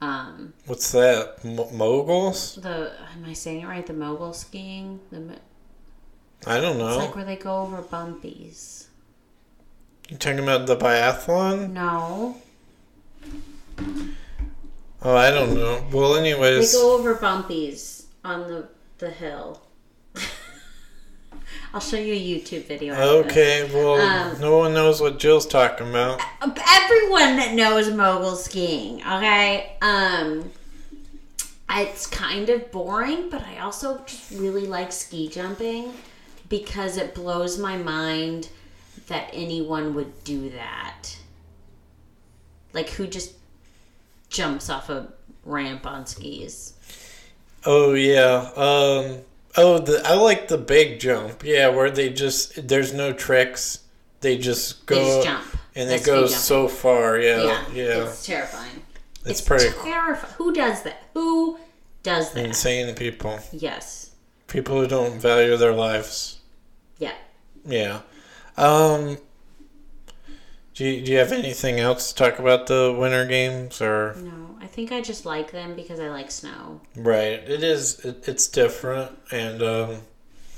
Um, 0.00 0.52
What's 0.66 0.90
that? 0.92 1.44
Mo- 1.44 1.70
moguls? 1.72 2.56
the 2.56 2.92
am 3.14 3.24
I 3.26 3.32
saying 3.34 3.62
it 3.62 3.66
right? 3.66 3.86
The 3.86 3.92
mogul 3.94 4.32
skiing. 4.32 5.00
The 5.10 5.20
mo- 5.20 5.34
I 6.46 6.60
don't 6.60 6.72
it's 6.76 6.78
know. 6.80 6.98
like 6.98 7.14
where 7.16 7.24
they 7.24 7.36
go 7.36 7.62
over 7.62 7.82
bumpies. 7.82 8.86
you 10.08 10.16
talking 10.18 10.38
about 10.38 10.66
the 10.66 10.76
biathlon? 10.76 11.70
No, 11.72 12.36
Oh, 15.02 15.14
I 15.14 15.30
don't 15.30 15.54
know. 15.54 15.84
Well, 15.92 16.16
anyways, 16.16 16.72
they 16.72 16.78
go 16.78 16.98
over 16.98 17.14
bumpies 17.14 18.04
on 18.24 18.48
the 18.48 18.68
the 18.98 19.10
hill. 19.10 19.62
I'll 21.74 21.80
show 21.80 21.96
you 21.96 22.14
a 22.14 22.16
YouTube 22.40 22.64
video. 22.66 22.94
this. 22.94 23.26
Okay, 23.32 23.70
well, 23.74 24.00
Um, 24.00 24.40
no 24.40 24.56
one 24.58 24.72
knows 24.74 25.00
what 25.00 25.18
Jill's 25.18 25.46
talking 25.46 25.88
about. 25.90 26.20
everyone 26.42 27.36
that 27.36 27.52
knows 27.54 27.90
mogul 27.90 28.36
skiing 28.36 29.02
okay 29.02 29.76
um 29.82 30.50
it's 31.70 32.06
kind 32.06 32.48
of 32.48 32.70
boring 32.70 33.28
but 33.28 33.42
i 33.42 33.58
also 33.58 33.98
just 34.06 34.30
really 34.32 34.66
like 34.66 34.92
ski 34.92 35.28
jumping 35.28 35.92
because 36.48 36.96
it 36.96 37.14
blows 37.14 37.58
my 37.58 37.76
mind 37.76 38.48
that 39.08 39.28
anyone 39.32 39.94
would 39.94 40.22
do 40.24 40.48
that 40.50 41.16
like 42.72 42.88
who 42.90 43.06
just 43.06 43.32
jumps 44.28 44.70
off 44.70 44.88
a 44.90 45.08
ramp 45.44 45.86
on 45.86 46.06
skis 46.06 46.74
Oh 47.68 47.94
yeah. 47.94 48.50
Um. 48.54 49.18
Oh, 49.56 49.78
the 49.78 50.02
I 50.06 50.14
like 50.14 50.48
the 50.48 50.58
big 50.58 51.00
jump. 51.00 51.42
Yeah, 51.44 51.68
where 51.68 51.90
they 51.90 52.10
just 52.10 52.68
there's 52.68 52.92
no 52.92 53.12
tricks. 53.12 53.80
They 54.20 54.36
just 54.38 54.86
go 54.86 54.94
they 54.96 55.04
just 55.04 55.26
jump 55.26 55.44
and 55.74 55.90
That's 55.90 56.02
it 56.02 56.06
goes 56.06 56.34
so 56.36 56.68
far. 56.68 57.18
Yeah, 57.18 57.42
jumping. 57.42 57.76
yeah. 57.76 58.04
it's 58.08 58.24
terrifying 58.26 58.82
It's, 59.24 59.40
pretty 59.40 59.70
cool. 59.70 59.84
terrifying 59.84 60.32
who 60.38 60.52
does 60.54 60.82
that 60.84 61.02
who 61.14 61.58
does 62.02 62.32
that 62.32 62.44
insane 62.46 62.94
people. 62.94 63.38
yes 63.52 64.10
People 64.48 64.80
who 64.80 64.86
don't 64.86 65.18
value 65.20 65.56
their 65.56 65.72
lives. 65.72 66.38
yeah 66.98 67.14
Yeah. 67.64 68.00
Um. 68.56 69.18
Do 70.76 70.84
you, 70.84 71.04
do 71.04 71.10
you 71.12 71.18
have 71.18 71.32
anything 71.32 71.80
else 71.80 72.12
to 72.12 72.14
talk 72.14 72.38
about 72.38 72.66
the 72.66 72.94
winter 72.96 73.24
games 73.26 73.80
or 73.80 74.14
No, 74.18 74.56
I 74.60 74.66
think 74.66 74.92
I 74.92 75.00
just 75.00 75.24
like 75.24 75.50
them 75.50 75.74
because 75.74 75.98
I 75.98 76.08
like 76.10 76.30
snow. 76.30 76.80
right? 76.94 77.40
It 77.48 77.62
is. 77.62 77.98
It, 78.04 78.28
it's 78.28 78.46
different 78.46 79.18
and 79.32 79.62
um. 79.62 79.96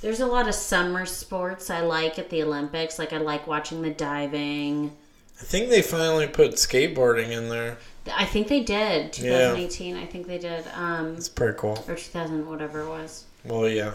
There's 0.01 0.21
a 0.21 0.27
lot 0.27 0.49
of 0.49 0.55
summer 0.55 1.07
sports 1.07 1.71
I 1.71 1.81
like 1.81 2.19
at 2.19 2.31
the 2.31 2.43
Olympics. 2.43 2.99
Like 2.99 3.13
I 3.13 3.19
like 3.19 3.47
watching 3.47 3.81
the 3.83 3.91
diving. 3.91 4.93
I 5.41 5.45
think 5.45 5.71
they 5.71 5.83
finally 5.83 6.27
put 6.27 6.53
skateboarding 6.53 7.31
in 7.31 7.49
there. 7.49 7.79
I 8.13 8.25
think 8.25 8.49
they 8.49 8.61
did 8.65 9.13
2018. 9.13 9.97
I 9.97 10.07
think 10.07 10.27
they 10.27 10.39
did. 10.39 10.65
Um, 10.75 11.15
It's 11.17 11.29
pretty 11.29 11.57
cool. 11.59 11.85
or 11.89 11.95
2000, 11.95 12.49
whatever 12.49 12.81
it 12.83 12.89
was. 12.89 13.25
Well, 13.45 13.69
yeah, 13.69 13.93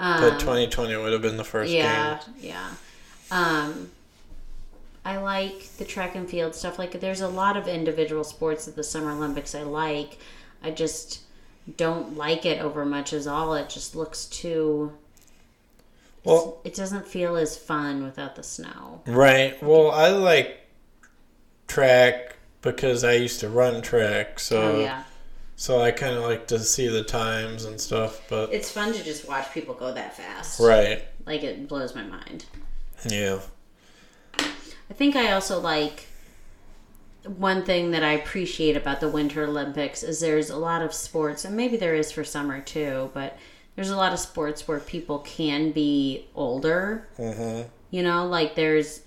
Um, 0.00 0.20
but 0.20 0.38
2020 0.40 0.96
would 0.96 1.12
have 1.14 1.22
been 1.22 1.36
the 1.38 1.44
first 1.44 1.70
yeah, 1.72 2.18
game. 2.26 2.34
yeah. 2.40 2.70
Um, 3.30 3.90
I 5.06 5.18
like 5.18 5.62
the 5.78 5.84
track 5.84 6.16
and 6.16 6.28
field 6.28 6.54
stuff. 6.54 6.78
Like 6.78 7.00
there's 7.00 7.20
a 7.20 7.28
lot 7.28 7.56
of 7.56 7.68
individual 7.68 8.24
sports 8.24 8.66
at 8.66 8.74
the 8.76 8.82
Summer 8.82 9.12
Olympics 9.12 9.54
I 9.54 9.62
like. 9.62 10.18
I 10.62 10.72
just 10.72 11.20
don't 11.76 12.16
like 12.16 12.44
it 12.44 12.60
over 12.60 12.84
much 12.84 13.12
as 13.12 13.26
all. 13.26 13.54
It 13.54 13.68
just 13.68 13.94
looks 13.94 14.24
too. 14.26 14.92
Well, 16.24 16.60
It 16.64 16.74
doesn't 16.74 17.06
feel 17.06 17.36
as 17.36 17.56
fun 17.56 18.02
without 18.02 18.34
the 18.34 18.42
snow. 18.42 19.00
right. 19.06 19.62
Well, 19.62 19.92
I 19.92 20.08
like 20.08 20.60
track 21.68 22.36
because 22.62 23.04
I 23.04 23.12
used 23.12 23.38
to 23.40 23.48
run 23.48 23.80
track, 23.82 24.40
so 24.40 24.60
oh 24.76 24.80
yeah, 24.80 25.04
so 25.54 25.80
I 25.80 25.92
kind 25.92 26.16
of 26.16 26.24
like 26.24 26.48
to 26.48 26.58
see 26.58 26.88
the 26.88 27.04
times 27.04 27.64
and 27.64 27.80
stuff. 27.80 28.22
But 28.28 28.52
it's 28.52 28.72
fun 28.72 28.92
to 28.92 29.04
just 29.04 29.28
watch 29.28 29.52
people 29.54 29.74
go 29.74 29.92
that 29.92 30.16
fast. 30.16 30.58
right, 30.58 31.04
Like 31.26 31.44
it 31.44 31.68
blows 31.68 31.94
my 31.94 32.02
mind. 32.02 32.44
yeah, 33.08 33.38
I 34.90 34.94
think 34.94 35.16
I 35.16 35.32
also 35.32 35.60
like 35.60 36.06
one 37.24 37.64
thing 37.64 37.90
that 37.90 38.04
I 38.04 38.12
appreciate 38.12 38.76
about 38.76 39.00
the 39.00 39.08
Winter 39.08 39.44
Olympics 39.44 40.02
is 40.02 40.20
there's 40.20 40.50
a 40.50 40.56
lot 40.56 40.82
of 40.82 40.94
sports, 40.94 41.44
and 41.44 41.56
maybe 41.56 41.76
there 41.76 41.94
is 41.94 42.12
for 42.12 42.22
summer 42.24 42.60
too, 42.60 43.10
but 43.14 43.36
there's 43.74 43.90
a 43.90 43.96
lot 43.96 44.12
of 44.12 44.18
sports 44.18 44.68
where 44.68 44.78
people 44.78 45.18
can 45.20 45.72
be 45.72 46.26
older. 46.34 47.08
hmm 47.16 47.62
You 47.90 48.02
know, 48.02 48.26
like 48.26 48.54
there's 48.54 49.02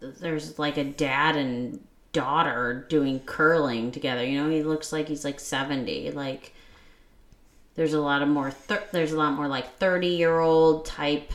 there's 0.00 0.58
like 0.58 0.76
a 0.76 0.84
dad 0.84 1.36
and 1.36 1.84
daughter 2.12 2.86
doing 2.88 3.20
curling 3.20 3.90
together. 3.92 4.24
You 4.24 4.42
know, 4.42 4.50
he 4.50 4.62
looks 4.62 4.92
like 4.92 5.08
he's 5.08 5.24
like 5.24 5.40
70. 5.40 6.10
Like 6.12 6.52
there's 7.74 7.92
a 7.92 8.00
lot 8.00 8.22
of 8.22 8.28
more 8.28 8.50
thir- 8.50 8.84
there's 8.92 9.12
a 9.12 9.16
lot 9.18 9.34
more 9.34 9.48
like 9.48 9.76
30 9.78 10.08
year 10.08 10.38
old 10.40 10.86
type 10.86 11.32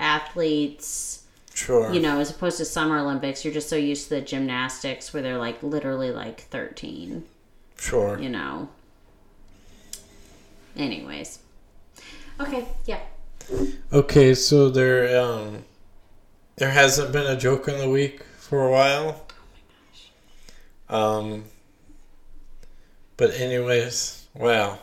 athletes 0.00 1.24
sure. 1.58 1.92
you 1.92 2.00
know, 2.00 2.20
as 2.20 2.30
opposed 2.30 2.58
to 2.58 2.64
Summer 2.64 2.98
Olympics, 2.98 3.44
you're 3.44 3.54
just 3.54 3.68
so 3.68 3.76
used 3.76 4.04
to 4.04 4.10
the 4.16 4.20
gymnastics 4.20 5.12
where 5.12 5.22
they're 5.22 5.38
like 5.38 5.62
literally 5.62 6.10
like 6.10 6.42
13, 6.42 7.24
sure. 7.76 8.18
you 8.18 8.28
know. 8.28 8.68
Anyways. 10.76 11.40
Okay, 12.40 12.66
yeah. 12.86 13.00
Okay, 13.92 14.34
so 14.34 14.68
there 14.68 15.20
um 15.20 15.64
there 16.56 16.70
hasn't 16.70 17.12
been 17.12 17.26
a 17.26 17.36
joke 17.36 17.66
in 17.66 17.78
the 17.78 17.88
week 17.88 18.22
for 18.38 18.66
a 18.66 18.70
while. 18.70 19.26
Um 20.88 21.44
but 23.16 23.34
anyways, 23.34 24.26
wow. 24.34 24.78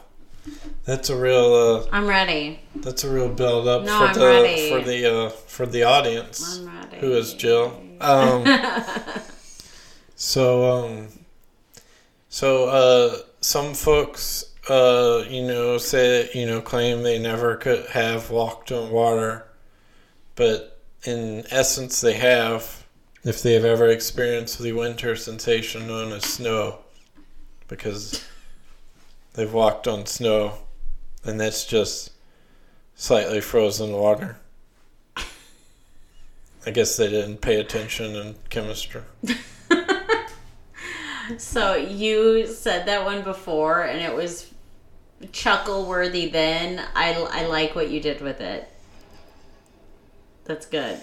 That's 0.86 1.10
a 1.10 1.16
real 1.18 1.54
uh 1.54 1.88
I'm 1.92 2.06
ready. 2.08 2.60
that's 2.76 3.04
a 3.04 3.10
real 3.10 3.30
build 3.30 3.68
up 3.68 3.84
No, 3.84 3.98
for 4.00 4.04
I'm 4.06 4.14
the 4.14 4.26
ready. 4.26 4.70
for 4.70 4.82
the 4.82 5.06
uh 5.16 5.30
for 5.30 5.66
the 5.66 5.84
audience. 5.84 6.60
I'm 6.60 6.68
ready. 6.68 6.98
Who 7.00 7.14
is 7.14 7.34
Jill? 7.34 7.82
Um 8.02 8.46
so 10.16 10.86
um 10.86 11.08
so 12.30 12.66
uh 12.70 13.18
some 13.42 13.74
folks 13.74 14.54
uh 14.70 15.24
you 15.30 15.44
know 15.44 15.78
say 15.78 16.30
you 16.34 16.46
know 16.46 16.62
claim 16.62 17.04
they 17.04 17.20
never 17.20 17.56
could 17.56 17.86
have 17.88 18.30
walked 18.32 18.72
on 18.72 18.92
water 18.92 19.46
but 20.36 20.80
in 21.04 21.44
essence 21.52 22.02
they 22.02 22.14
have 22.14 22.84
if 23.24 23.42
they 23.44 23.54
have 23.54 23.66
ever 23.66 23.88
experienced 23.90 24.60
the 24.60 24.72
winter 24.72 25.16
sensation 25.16 25.88
known 25.88 26.12
as 26.12 26.24
snow 26.24 26.80
because 27.68 28.24
they've 29.36 29.54
walked 29.54 29.88
on 29.88 30.06
snow 30.06 30.54
and 31.24 31.40
that's 31.40 31.66
just 31.66 32.12
slightly 32.96 33.42
frozen 33.42 33.92
water 33.92 34.38
I 36.68 36.72
guess 36.72 36.98
they 36.98 37.10
didn't 37.10 37.42
pay 37.42 37.60
attention 37.60 38.16
in 38.16 38.36
chemistry. 38.50 39.02
So 41.38 41.76
you 41.76 42.46
said 42.48 42.86
that 42.88 43.04
one 43.04 43.24
before 43.24 43.84
and 43.84 44.00
it 44.00 44.14
was 44.14 44.52
chuckle 45.32 45.86
worthy 45.86 46.30
then. 46.30 46.84
I, 46.94 47.14
I 47.14 47.46
like 47.48 47.76
what 47.76 47.90
you 47.90 48.00
did 48.00 48.22
with 48.22 48.42
it. 48.42 48.70
That's 50.44 50.68
good. 50.68 51.00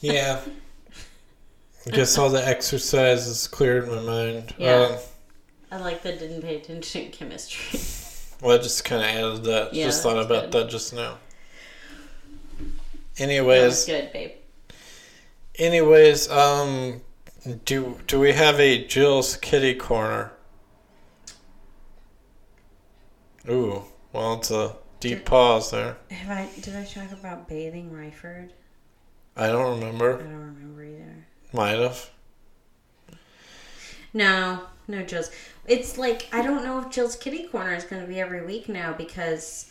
Yeah. 0.00 0.40
I 1.86 1.90
guess 1.90 2.18
all 2.18 2.28
the 2.28 2.46
exercise 2.46 3.48
cleared 3.48 3.88
my 3.88 4.00
mind. 4.00 4.54
Yeah. 4.58 4.74
Um, 4.74 4.98
I 5.70 5.78
like 5.78 6.02
that 6.02 6.18
didn't 6.18 6.42
pay 6.42 6.56
attention 6.56 7.02
in 7.06 7.10
chemistry. 7.12 7.78
well, 8.42 8.58
I 8.58 8.62
just 8.62 8.84
kind 8.84 9.02
of 9.02 9.08
added 9.08 9.44
that. 9.44 9.74
Yeah, 9.74 9.84
just 9.86 10.02
thought 10.02 10.18
about 10.18 10.50
good. 10.50 10.52
that 10.52 10.70
just 10.70 10.92
now. 10.92 11.18
That 12.58 12.66
was 13.14 13.20
Anyways, 13.20 13.84
good, 13.86 14.12
babe. 14.12 14.30
anyways, 15.58 16.30
um, 16.30 17.02
do 17.64 17.98
do 18.06 18.18
we 18.18 18.32
have 18.32 18.58
a 18.58 18.84
Jill's 18.86 19.36
Kitty 19.36 19.74
Corner? 19.74 20.32
Ooh, 23.48 23.84
well, 24.12 24.34
it's 24.34 24.50
a 24.50 24.76
deep 25.00 25.18
Did- 25.18 25.26
pause 25.26 25.70
there. 25.70 25.96
Have 26.10 26.30
I 26.30 26.48
did 26.60 26.76
I 26.76 26.84
talk 26.84 27.12
about 27.12 27.48
bathing 27.48 27.90
Ryford? 27.90 28.50
I 29.36 29.46
don't 29.48 29.78
remember. 29.78 30.14
I 30.14 30.22
don't 30.22 30.32
remember 30.54 30.84
either. 30.84 31.26
Might 31.52 31.78
have. 31.78 32.10
No, 34.12 34.64
no 34.90 35.02
Jill's. 35.02 35.30
It's 35.66 35.96
like 35.96 36.28
I 36.32 36.42
don't 36.42 36.64
know 36.64 36.80
if 36.80 36.90
Jill's 36.90 37.16
Kitty 37.16 37.46
Corner 37.48 37.74
is 37.74 37.84
going 37.84 38.02
to 38.02 38.08
be 38.08 38.20
every 38.20 38.44
week 38.44 38.68
now 38.68 38.92
because 38.92 39.70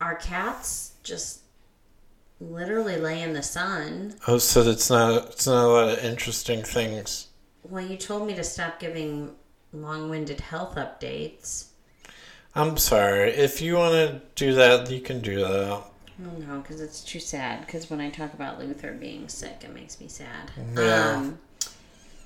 our 0.00 0.14
cats 0.14 0.92
just 1.02 1.40
literally 2.40 2.96
lay 2.96 3.22
in 3.22 3.32
the 3.32 3.42
sun. 3.42 4.14
Oh, 4.26 4.38
so 4.38 4.62
it's 4.62 4.90
not 4.90 5.26
it's 5.30 5.46
not 5.46 5.64
a 5.64 5.68
lot 5.68 5.88
of 5.90 6.04
interesting 6.04 6.62
things. 6.62 7.28
Well, 7.62 7.84
you 7.84 7.96
told 7.96 8.26
me 8.26 8.34
to 8.34 8.44
stop 8.44 8.78
giving 8.78 9.34
long-winded 9.72 10.40
health 10.40 10.76
updates. 10.76 11.68
I'm 12.54 12.76
sorry. 12.76 13.30
If 13.30 13.60
you 13.60 13.74
want 13.74 13.94
to 13.94 14.20
do 14.34 14.54
that, 14.54 14.90
you 14.90 15.00
can 15.00 15.20
do 15.20 15.40
that. 15.40 15.82
No, 16.18 16.60
because 16.60 16.80
it's 16.80 17.02
too 17.02 17.18
sad. 17.18 17.66
Because 17.66 17.90
when 17.90 18.00
I 18.00 18.10
talk 18.10 18.34
about 18.34 18.60
Luther 18.60 18.92
being 18.92 19.28
sick, 19.28 19.62
it 19.64 19.74
makes 19.74 20.00
me 20.00 20.06
sad. 20.06 20.52
Yeah. 20.76 21.16
Um, 21.16 21.38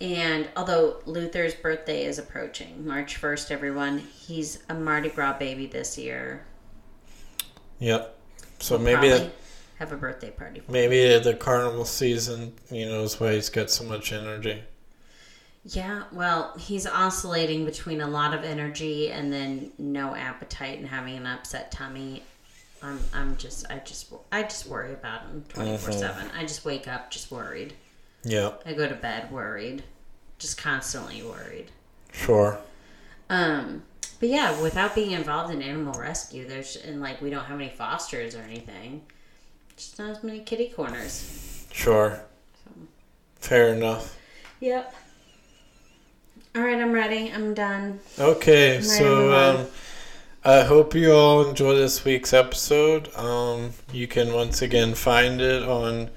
and 0.00 0.48
although 0.56 0.98
Luther's 1.06 1.54
birthday 1.54 2.04
is 2.04 2.18
approaching, 2.18 2.86
March 2.86 3.20
1st, 3.20 3.50
everyone, 3.50 3.98
he's 3.98 4.60
a 4.68 4.74
Mardi 4.74 5.08
Gras 5.08 5.38
baby 5.38 5.66
this 5.66 5.98
year. 5.98 6.44
Yep. 7.80 8.16
So 8.60 8.76
We'll 8.76 8.84
maybe 8.84 9.08
probably 9.08 9.30
have 9.78 9.92
a 9.92 9.96
birthday 9.96 10.30
party. 10.30 10.60
For 10.60 10.70
maybe 10.70 11.18
the 11.18 11.34
carnival 11.34 11.84
season, 11.84 12.54
you 12.70 12.86
know, 12.86 13.02
is 13.02 13.18
why 13.18 13.34
he's 13.34 13.48
got 13.48 13.70
so 13.70 13.84
much 13.84 14.12
energy. 14.12 14.62
Yeah, 15.64 16.04
well, 16.12 16.56
he's 16.58 16.86
oscillating 16.86 17.64
between 17.64 18.00
a 18.00 18.08
lot 18.08 18.32
of 18.34 18.44
energy 18.44 19.10
and 19.10 19.32
then 19.32 19.72
no 19.78 20.14
appetite 20.14 20.78
and 20.78 20.88
having 20.88 21.16
an 21.16 21.26
upset 21.26 21.70
tummy. 21.72 22.22
I'm, 22.82 23.00
I'm 23.12 23.36
just, 23.36 23.66
I 23.70 23.78
just, 23.78 24.12
I 24.30 24.44
just 24.44 24.66
worry 24.66 24.92
about 24.92 25.22
him 25.22 25.44
mm-hmm. 25.48 25.62
24 25.62 25.92
7. 25.92 26.30
I 26.36 26.42
just 26.42 26.64
wake 26.64 26.86
up 26.86 27.10
just 27.10 27.30
worried. 27.30 27.74
Yep. 28.24 28.62
I 28.66 28.72
go 28.72 28.88
to 28.88 28.94
bed 28.94 29.30
worried, 29.30 29.84
just 30.38 30.58
constantly 30.58 31.22
worried. 31.22 31.70
Sure. 32.12 32.58
Um, 33.30 33.82
but 34.20 34.28
yeah, 34.28 34.60
without 34.60 34.94
being 34.94 35.12
involved 35.12 35.52
in 35.52 35.62
animal 35.62 35.98
rescue, 36.00 36.46
there's 36.46 36.76
and 36.76 37.00
like 37.00 37.20
we 37.20 37.30
don't 37.30 37.44
have 37.44 37.60
any 37.60 37.70
fosters 37.70 38.34
or 38.34 38.40
anything. 38.40 39.02
Just 39.76 39.98
not 39.98 40.10
as 40.10 40.24
many 40.24 40.40
kitty 40.40 40.70
corners. 40.70 41.66
Sure. 41.72 42.20
Fair 43.36 43.68
enough. 43.74 44.18
Yep. 44.60 44.94
All 46.56 46.62
right, 46.62 46.78
I'm 46.78 46.92
ready. 46.92 47.30
I'm 47.32 47.54
done. 47.54 48.00
Okay, 48.18 48.78
to 48.78 48.82
so 48.82 49.32
um, 49.32 49.66
I 50.44 50.64
hope 50.64 50.94
you 50.94 51.12
all 51.12 51.48
enjoy 51.48 51.76
this 51.76 52.04
week's 52.04 52.32
episode. 52.32 53.14
Um, 53.14 53.70
you 53.92 54.08
can 54.08 54.32
once 54.32 54.60
again 54.62 54.94
find 54.94 55.40
it 55.40 55.62
on 55.62 56.10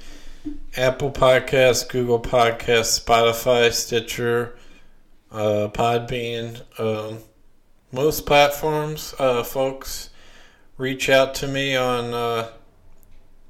Apple 0.76 1.12
Podcasts, 1.12 1.88
Google 1.88 2.20
Podcasts, 2.20 3.00
Spotify, 3.00 3.72
Stitcher, 3.72 4.58
uh, 5.32 5.70
Podbean, 5.72 6.62
um, 6.80 7.20
most 7.92 8.26
platforms. 8.26 9.14
Uh, 9.20 9.44
folks, 9.44 10.10
reach 10.78 11.10
out 11.10 11.36
to 11.36 11.48
me 11.48 11.76
on 11.76 12.14
uh, 12.14 12.50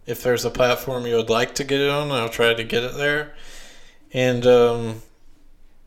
if 0.06 0.24
there's 0.24 0.46
a 0.46 0.50
platform 0.50 1.06
you 1.06 1.16
would 1.16 1.30
like 1.30 1.56
to 1.56 1.64
get 1.64 1.80
it 1.80 1.90
on. 1.90 2.12
I'll 2.12 2.30
try 2.30 2.54
to 2.54 2.64
get 2.64 2.84
it 2.84 2.96
there. 2.96 3.34
And 4.14 4.46
um, 4.46 5.02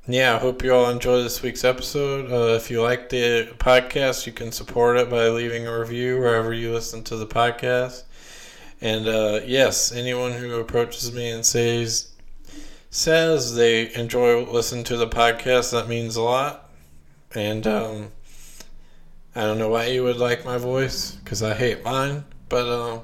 yeah, 0.07 0.35
I 0.35 0.39
hope 0.39 0.63
you 0.63 0.75
all 0.75 0.89
enjoy 0.89 1.23
this 1.23 1.43
week's 1.43 1.65
episode. 1.65 2.31
Uh, 2.31 2.55
if 2.55 2.71
you 2.71 2.83
like 2.83 3.09
the 3.09 3.55
podcast, 3.59 4.27
you 4.27 4.33
can 4.33 4.53
support 4.53 4.97
it 4.97 5.11
by 5.11 5.29
leaving 5.29 5.67
a 5.67 5.79
review 5.79 6.19
wherever 6.19 6.53
you 6.53 6.73
listen 6.73 7.05
to 7.05 7.17
the 7.17 7.27
podcast. 7.27 8.05
And 8.85 9.09
uh, 9.09 9.41
yes, 9.47 9.93
anyone 9.93 10.33
who 10.33 10.61
approaches 10.61 11.11
me 11.11 11.31
and 11.31 11.45
says 11.45 12.13
says 12.91 13.55
they 13.55 13.93
enjoy 13.95 14.45
listening 14.45 14.85
to 14.85 14.99
the 14.99 15.09
podcast, 15.09 15.73
that 15.73 15.89
means 15.89 16.17
a 16.17 16.23
lot. 16.23 16.71
And 17.35 17.67
um, 17.67 18.13
I 19.35 19.41
don't 19.41 19.59
know 19.59 19.71
why 19.71 19.87
you 19.87 20.05
would 20.05 20.19
like 20.19 20.45
my 20.45 20.59
voice 20.59 21.13
because 21.13 21.43
I 21.43 21.55
hate 21.55 21.83
mine, 21.83 22.25
but 22.51 22.69
um, 22.69 23.01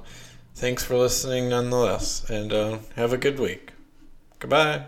thanks 0.54 0.84
for 0.84 0.98
listening 0.98 1.48
nonetheless. 1.48 2.28
And 2.28 2.52
uh, 2.52 2.78
have 2.96 3.14
a 3.14 3.16
good 3.16 3.40
week. 3.40 3.72
Goodbye. 4.38 4.84